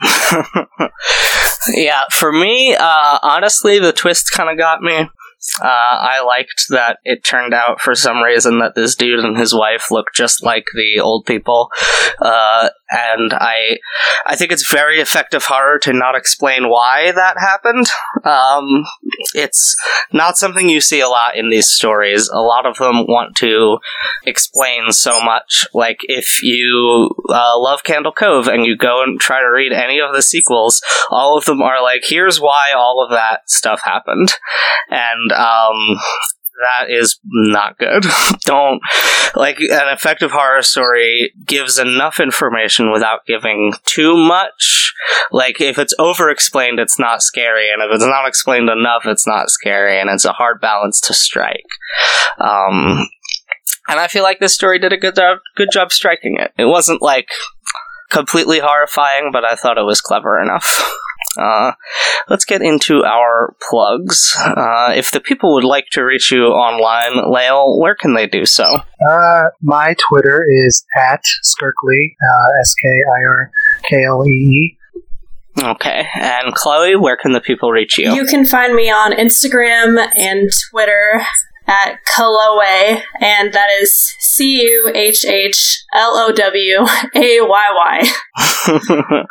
yeah, 1.68 2.02
for 2.12 2.30
me, 2.30 2.76
uh, 2.78 3.18
honestly, 3.22 3.78
the 3.78 3.92
twist 3.92 4.32
kind 4.32 4.50
of 4.50 4.58
got 4.58 4.82
me. 4.82 5.08
Uh, 5.62 5.66
I 5.66 6.22
liked 6.24 6.66
that 6.70 6.98
it 7.04 7.22
turned 7.22 7.52
out 7.52 7.80
for 7.80 7.94
some 7.94 8.22
reason 8.22 8.60
that 8.60 8.74
this 8.74 8.94
dude 8.94 9.20
and 9.20 9.36
his 9.36 9.54
wife 9.54 9.90
look 9.90 10.06
just 10.14 10.42
like 10.42 10.64
the 10.74 11.00
old 11.00 11.26
people, 11.26 11.68
uh, 12.20 12.70
and 12.94 13.32
I, 13.32 13.78
I 14.26 14.36
think 14.36 14.52
it's 14.52 14.70
very 14.70 15.00
effective 15.00 15.44
horror 15.44 15.78
to 15.80 15.92
not 15.92 16.14
explain 16.14 16.68
why 16.68 17.12
that 17.12 17.36
happened. 17.38 17.86
Um, 18.24 18.84
it's 19.34 19.76
not 20.12 20.38
something 20.38 20.68
you 20.68 20.80
see 20.80 21.00
a 21.00 21.08
lot 21.08 21.36
in 21.36 21.50
these 21.50 21.68
stories. 21.68 22.28
A 22.28 22.40
lot 22.40 22.66
of 22.66 22.76
them 22.76 23.06
want 23.06 23.36
to 23.36 23.78
explain 24.24 24.92
so 24.92 25.20
much. 25.20 25.66
Like 25.74 25.98
if 26.02 26.42
you 26.42 27.10
uh, 27.28 27.58
love 27.58 27.84
Candle 27.84 28.12
Cove 28.12 28.46
and 28.46 28.64
you 28.64 28.76
go 28.76 29.02
and 29.02 29.18
try 29.18 29.40
to 29.40 29.50
read 29.50 29.72
any 29.72 30.00
of 30.00 30.14
the 30.14 30.22
sequels, 30.22 30.80
all 31.10 31.36
of 31.36 31.44
them 31.44 31.60
are 31.60 31.82
like, 31.82 32.02
here's 32.04 32.40
why 32.40 32.72
all 32.76 33.04
of 33.04 33.10
that 33.10 33.50
stuff 33.50 33.80
happened, 33.84 34.32
and 34.90 35.32
um, 35.32 35.98
that 36.60 36.90
is 36.90 37.18
not 37.24 37.78
good. 37.78 38.04
Don't 38.44 38.80
like 39.34 39.58
an 39.60 39.88
effective 39.92 40.30
horror 40.30 40.62
story 40.62 41.32
gives 41.44 41.78
enough 41.78 42.20
information 42.20 42.92
without 42.92 43.26
giving 43.26 43.72
too 43.84 44.16
much. 44.16 44.92
Like 45.32 45.60
if 45.60 45.78
it's 45.78 45.94
over 45.98 46.30
explained, 46.30 46.78
it's 46.78 46.98
not 46.98 47.22
scary, 47.22 47.70
and 47.70 47.82
if 47.82 47.94
it's 47.94 48.04
not 48.04 48.28
explained 48.28 48.70
enough, 48.70 49.02
it's 49.06 49.26
not 49.26 49.50
scary, 49.50 50.00
and 50.00 50.08
it's 50.10 50.24
a 50.24 50.32
hard 50.32 50.60
balance 50.60 51.00
to 51.02 51.14
strike. 51.14 51.66
Um, 52.38 53.08
and 53.88 54.00
I 54.00 54.08
feel 54.08 54.22
like 54.22 54.38
this 54.40 54.54
story 54.54 54.78
did 54.78 54.92
a 54.92 54.96
good 54.96 55.16
job, 55.16 55.38
good 55.56 55.68
job 55.72 55.92
striking 55.92 56.36
it. 56.38 56.52
It 56.56 56.66
wasn't 56.66 57.02
like 57.02 57.28
completely 58.10 58.60
horrifying, 58.60 59.30
but 59.32 59.44
I 59.44 59.56
thought 59.56 59.78
it 59.78 59.84
was 59.84 60.00
clever 60.00 60.40
enough. 60.40 60.90
Uh, 61.36 61.72
let's 62.28 62.44
get 62.44 62.62
into 62.62 63.04
our 63.04 63.54
plugs. 63.68 64.34
Uh, 64.38 64.92
if 64.94 65.10
the 65.10 65.20
people 65.20 65.54
would 65.54 65.64
like 65.64 65.86
to 65.92 66.02
reach 66.02 66.30
you 66.30 66.46
online, 66.46 67.30
Lael, 67.30 67.78
where 67.78 67.94
can 67.94 68.14
they 68.14 68.26
do 68.26 68.44
so? 68.46 68.64
Uh, 69.08 69.44
my 69.62 69.94
Twitter 69.98 70.44
is 70.48 70.84
at 70.96 71.22
Skirklee, 71.44 72.14
uh, 72.22 72.60
S 72.60 72.74
K 72.74 72.88
I 72.88 73.24
R 73.24 73.50
K 73.88 74.04
L 74.04 74.26
E 74.26 74.30
E. 74.30 74.78
Okay. 75.58 76.06
And 76.14 76.52
Chloe, 76.54 76.96
where 76.96 77.16
can 77.16 77.32
the 77.32 77.40
people 77.40 77.70
reach 77.70 77.96
you? 77.98 78.12
You 78.12 78.26
can 78.26 78.44
find 78.44 78.74
me 78.74 78.90
on 78.90 79.12
Instagram 79.12 80.04
and 80.16 80.50
Twitter 80.70 81.24
at 81.66 81.98
Cuhhlowayy, 82.04 83.02
and 83.20 83.52
that 83.52 83.68
is 83.80 84.14
C 84.20 84.62
U 84.62 84.92
H 84.94 85.24
H 85.24 85.84
L 85.94 86.12
O 86.16 86.32
W 86.32 86.86
A 87.14 87.40
Y 87.40 88.02
Y. 88.36 89.24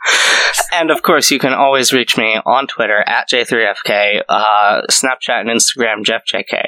and 0.74 0.91
of 0.91 1.02
course, 1.02 1.32
you 1.32 1.39
can 1.39 1.54
always 1.54 1.93
reach 1.93 2.17
me 2.17 2.39
on 2.46 2.67
Twitter 2.67 3.04
at 3.08 3.30
J3FK, 3.30 4.24
uh, 4.28 4.82
Snapchat 4.89 5.41
and 5.41 5.50
Instagram, 5.50 6.04
JeffJK. 6.04 6.65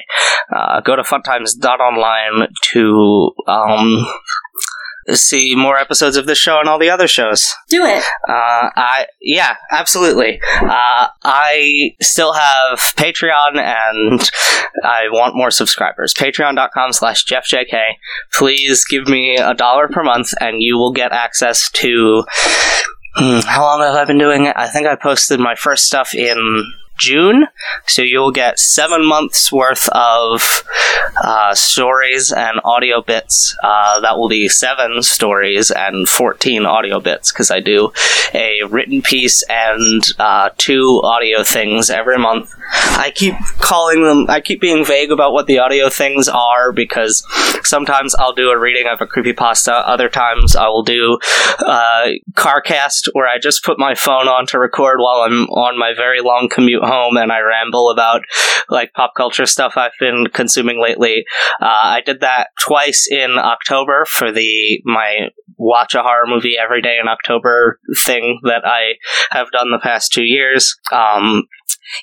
Uh, 0.56 0.82
go 0.82 0.96
to 0.96 1.04
funtimes.online 1.04 2.48
to 2.62 3.32
um, 3.48 4.06
see 5.14 5.56
more 5.56 5.78
episodes 5.78 6.18
of 6.18 6.26
this 6.26 6.38
show 6.38 6.60
and 6.60 6.68
all 6.68 6.80
the 6.80 6.90
other 6.90 7.08
shows. 7.08 7.54
Do 7.70 7.84
it. 7.86 8.04
Uh, 8.28 8.70
I 8.76 9.06
yeah, 9.22 9.56
absolutely. 9.72 10.40
Uh, 10.62 11.08
I 11.24 11.92
still 12.02 12.34
have 12.34 12.80
Patreon, 12.80 13.58
and 13.58 14.30
I 14.84 15.10
want 15.10 15.36
more 15.36 15.52
subscribers. 15.52 16.14
Patreon.com 16.14 16.94
slash 16.94 17.26
JeffJK. 17.26 17.94
Please 18.34 18.84
give 18.86 19.08
me 19.08 19.38
a 19.38 19.54
dollar 19.54 19.88
per 19.88 20.04
month, 20.04 20.34
and 20.40 20.62
you 20.62 20.78
will 20.78 20.92
get 20.92 21.12
access 21.12 21.70
to. 21.72 22.24
Hmm, 23.18 23.40
how 23.46 23.62
long 23.62 23.80
have 23.82 23.96
I 23.96 24.04
been 24.06 24.18
doing 24.18 24.46
it? 24.46 24.56
I 24.58 24.68
think 24.68 24.88
I 24.88 24.96
posted 24.96 25.40
my 25.40 25.56
first 25.56 25.86
stuff 25.86 26.14
in 26.14 26.66
June, 26.98 27.48
so 27.88 28.02
you'll 28.02 28.32
get 28.32 28.60
seven 28.60 29.06
months 29.06 29.52
worth 29.52 29.90
of 29.90 30.64
uh, 31.24 31.54
stories 31.54 32.32
and 32.32 32.60
audio 32.64 33.02
bits. 33.02 33.56
Uh, 33.64 34.00
that 34.02 34.18
will 34.18 34.30
be 34.30 34.48
seven 34.48 35.02
stories 35.02 35.72
and 35.72 36.08
14 36.08 36.66
audio 36.66 37.00
bits 37.00 37.32
because 37.32 37.52
I 37.52 37.60
do 37.60 37.92
a 38.34 38.64
written 38.64 39.02
piece 39.02 39.44
and 39.50 40.04
uh, 40.20 40.50
two 40.58 41.02
audio 41.04 41.44
things 41.44 41.90
every 41.90 42.18
month. 42.18 42.52
I 42.72 43.12
keep 43.14 43.36
calling 43.60 44.04
them, 44.04 44.26
I 44.30 44.42
keep 44.42 44.62
being 44.62 44.84
vague 44.84 45.12
about 45.12 45.34
what 45.34 45.48
the 45.48 45.60
audio 45.60 45.90
things 45.90 46.28
are 46.28 46.72
because 46.72 47.24
sometimes 47.64 48.16
I'll 48.16 48.34
do 48.34 48.50
a 48.50 48.58
reading 48.58 48.88
of 48.88 49.02
a 49.02 49.06
creepypasta, 49.06 49.84
other 49.86 50.10
times 50.10 50.56
I 50.56 50.68
will 50.68 50.84
do 50.84 51.20
uh, 51.60 52.08
CarCast 52.34 53.10
where 53.14 53.28
I 53.28 53.38
just 53.40 53.64
put 53.64 53.78
my 53.78 53.96
phone 53.96 54.28
on 54.28 54.46
to 54.48 54.60
record 54.60 55.00
while 55.00 55.22
I'm 55.22 55.46
on 55.50 55.78
my 55.78 55.94
very 55.96 56.22
long 56.22 56.50
commute 56.52 56.84
home 56.86 57.18
and 57.18 57.32
I 57.32 57.40
ramble 57.40 57.90
about 57.90 58.22
like 58.70 58.94
pop 58.94 59.14
culture 59.16 59.46
stuff 59.46 59.74
I've 59.78 59.92
been 60.00 60.28
consuming 60.34 60.82
lately. 60.82 61.26
Uh, 61.62 61.66
I 61.66 62.02
did 62.06 62.22
that 62.22 62.50
twice 62.60 63.08
in 63.10 63.38
October 63.38 64.06
for 64.06 64.32
the 64.32 64.82
my 64.86 65.30
watch 65.58 65.96
a 65.96 66.04
horror 66.04 66.28
movie 66.28 66.58
every 66.58 66.82
day 66.82 66.98
in 67.02 67.08
October 67.08 67.80
thing 68.04 68.40
that 68.44 68.64
I 68.66 68.94
have 69.32 69.52
done 69.52 69.72
the 69.72 69.80
past 69.80 70.12
two 70.12 70.24
years. 70.24 70.76
Um, 70.92 71.44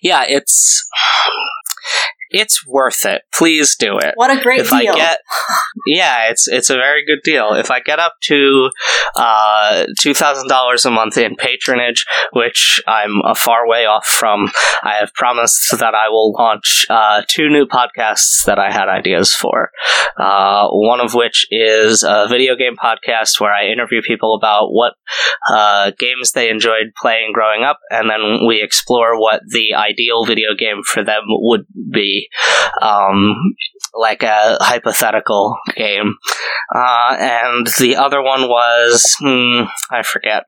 yeah, 0.00 0.24
it's 0.26 0.86
it's 2.32 2.66
worth 2.66 3.04
it. 3.06 3.22
Please 3.32 3.76
do 3.76 3.98
it. 3.98 4.14
What 4.16 4.36
a 4.36 4.42
great 4.42 4.60
if 4.60 4.70
deal. 4.70 4.92
I 4.92 4.96
get, 4.96 5.18
yeah, 5.86 6.30
it's 6.30 6.48
it's 6.48 6.70
a 6.70 6.74
very 6.74 7.04
good 7.04 7.20
deal. 7.22 7.54
If 7.54 7.70
I 7.70 7.80
get 7.80 7.98
up 7.98 8.14
to 8.24 8.70
uh, 9.16 9.86
two 9.98 10.14
thousand 10.14 10.48
dollars 10.48 10.84
a 10.84 10.90
month 10.90 11.16
in 11.16 11.36
patronage, 11.36 12.04
which 12.32 12.82
I'm 12.86 13.20
a 13.24 13.34
far 13.34 13.68
way 13.68 13.86
off 13.86 14.06
from, 14.06 14.50
I 14.82 14.94
have 15.00 15.14
promised 15.14 15.78
that 15.78 15.94
I 15.94 16.08
will 16.08 16.32
launch 16.32 16.86
uh, 16.88 17.22
two 17.28 17.48
new 17.48 17.66
podcasts 17.66 18.44
that 18.46 18.58
I 18.58 18.72
had 18.72 18.88
ideas 18.88 19.34
for. 19.34 19.70
Uh, 20.18 20.68
one 20.70 21.00
of 21.00 21.14
which 21.14 21.46
is 21.50 22.02
a 22.02 22.26
video 22.28 22.56
game 22.56 22.76
podcast 22.76 23.40
where 23.40 23.52
I 23.52 23.66
interview 23.66 24.02
people 24.02 24.34
about 24.34 24.68
what 24.68 24.94
uh, 25.50 25.92
games 25.98 26.32
they 26.32 26.50
enjoyed 26.50 26.92
playing 27.00 27.32
growing 27.32 27.62
up, 27.62 27.78
and 27.90 28.08
then 28.10 28.46
we 28.46 28.62
explore 28.62 29.20
what 29.20 29.40
the 29.48 29.74
ideal 29.74 30.24
video 30.24 30.54
game 30.54 30.82
for 30.84 31.04
them 31.04 31.22
would 31.28 31.66
be. 31.90 32.21
Um, 32.80 33.54
like 33.94 34.22
a 34.22 34.56
hypothetical 34.60 35.56
game. 35.76 36.14
Uh, 36.74 37.16
and 37.18 37.66
the 37.78 37.96
other 37.96 38.22
one 38.22 38.42
was, 38.48 39.04
hmm, 39.20 39.62
I 39.90 40.02
forget. 40.02 40.44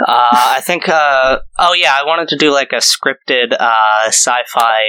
Uh, 0.00 0.30
I 0.56 0.60
think, 0.64 0.88
uh, 0.88 1.38
oh 1.58 1.74
yeah, 1.74 1.94
I 1.98 2.04
wanted 2.06 2.28
to 2.28 2.36
do 2.36 2.50
like 2.52 2.72
a 2.72 2.76
scripted, 2.76 3.54
uh, 3.58 4.06
sci-fi, 4.08 4.82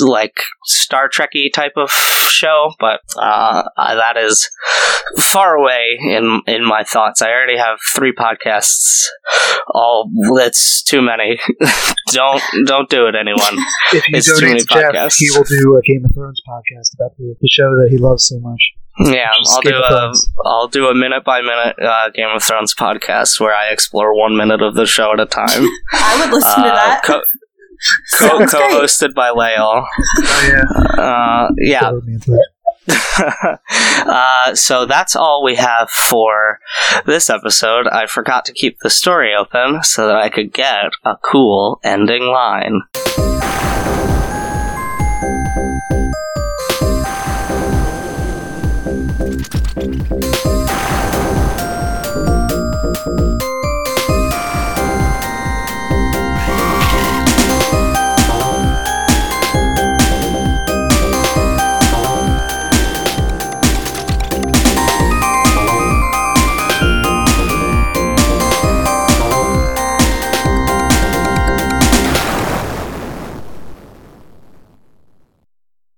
like 0.00 0.40
Star 0.64 1.08
Trekky 1.08 1.52
type 1.52 1.72
of 1.76 1.90
show, 1.90 2.70
but, 2.78 3.00
uh, 3.20 3.62
that 3.76 4.16
is 4.16 4.48
far 5.18 5.54
away 5.56 5.98
in, 6.00 6.40
in 6.46 6.64
my 6.64 6.84
thoughts. 6.84 7.20
I 7.22 7.30
already 7.30 7.58
have 7.58 7.78
three 7.94 8.12
podcasts. 8.12 9.06
All, 9.74 10.10
that's 10.36 10.82
too 10.82 11.02
many. 11.02 11.38
don't, 12.08 12.42
don't 12.66 12.88
do 12.88 13.06
it, 13.06 13.14
anyone. 13.14 13.56
If 13.92 14.08
you 14.08 14.16
It's 14.18 14.26
too 14.26 14.34
donate 14.40 14.48
many 14.50 14.60
to 14.60 14.66
Jeff, 14.66 14.94
podcasts. 14.94 15.14
he 15.16 15.30
will 15.30 15.44
do 15.44 15.76
a 15.76 15.82
Game 15.82 16.04
of 16.04 16.12
Thrones 16.14 16.40
podcast 16.48 16.94
about 16.94 17.07
the, 17.18 17.34
the 17.40 17.48
show 17.48 17.76
that 17.76 17.88
he 17.90 17.98
loves 17.98 18.26
so 18.26 18.38
much. 18.40 18.60
Yeah, 19.00 19.28
Just 19.38 19.54
I'll 19.54 19.60
do 19.62 19.76
of 19.76 19.84
a 19.84 19.88
Thrones. 19.88 20.30
I'll 20.44 20.68
do 20.68 20.86
a 20.88 20.94
minute 20.94 21.24
by 21.24 21.40
minute 21.40 21.76
uh, 21.80 22.10
Game 22.10 22.30
of 22.34 22.42
Thrones 22.42 22.74
podcast 22.74 23.38
where 23.38 23.54
I 23.54 23.68
explore 23.70 24.12
one 24.12 24.36
minute 24.36 24.60
of 24.60 24.74
the 24.74 24.86
show 24.86 25.12
at 25.12 25.20
a 25.20 25.26
time. 25.26 25.46
I 25.92 26.20
would 26.20 26.34
listen 26.34 26.50
to 26.62 26.68
Uh, 26.68 26.74
that. 26.74 27.02
co- 27.04 27.20
co- 28.18 28.26
Sounds 28.38 28.50
great. 28.52 28.70
co-hosted 28.70 29.14
by 29.14 29.30
Lael. 29.30 29.86
Oh 30.18 30.48
yeah, 30.52 31.02
Uh, 31.02 31.48
yeah. 31.58 31.90
Throw 31.90 32.00
me 32.00 32.14
into 32.14 32.30
that. 32.32 32.48
uh, 34.08 34.54
so 34.54 34.86
that's 34.86 35.14
all 35.14 35.44
we 35.44 35.54
have 35.56 35.90
for 35.90 36.58
this 37.06 37.28
episode. 37.30 37.86
I 37.86 38.06
forgot 38.06 38.44
to 38.46 38.52
keep 38.52 38.78
the 38.80 38.90
story 38.90 39.34
open 39.34 39.82
so 39.84 40.06
that 40.08 40.16
I 40.16 40.28
could 40.28 40.52
get 40.52 40.86
a 41.04 41.16
cool 41.22 41.78
ending 41.84 42.24
line. 42.24 42.80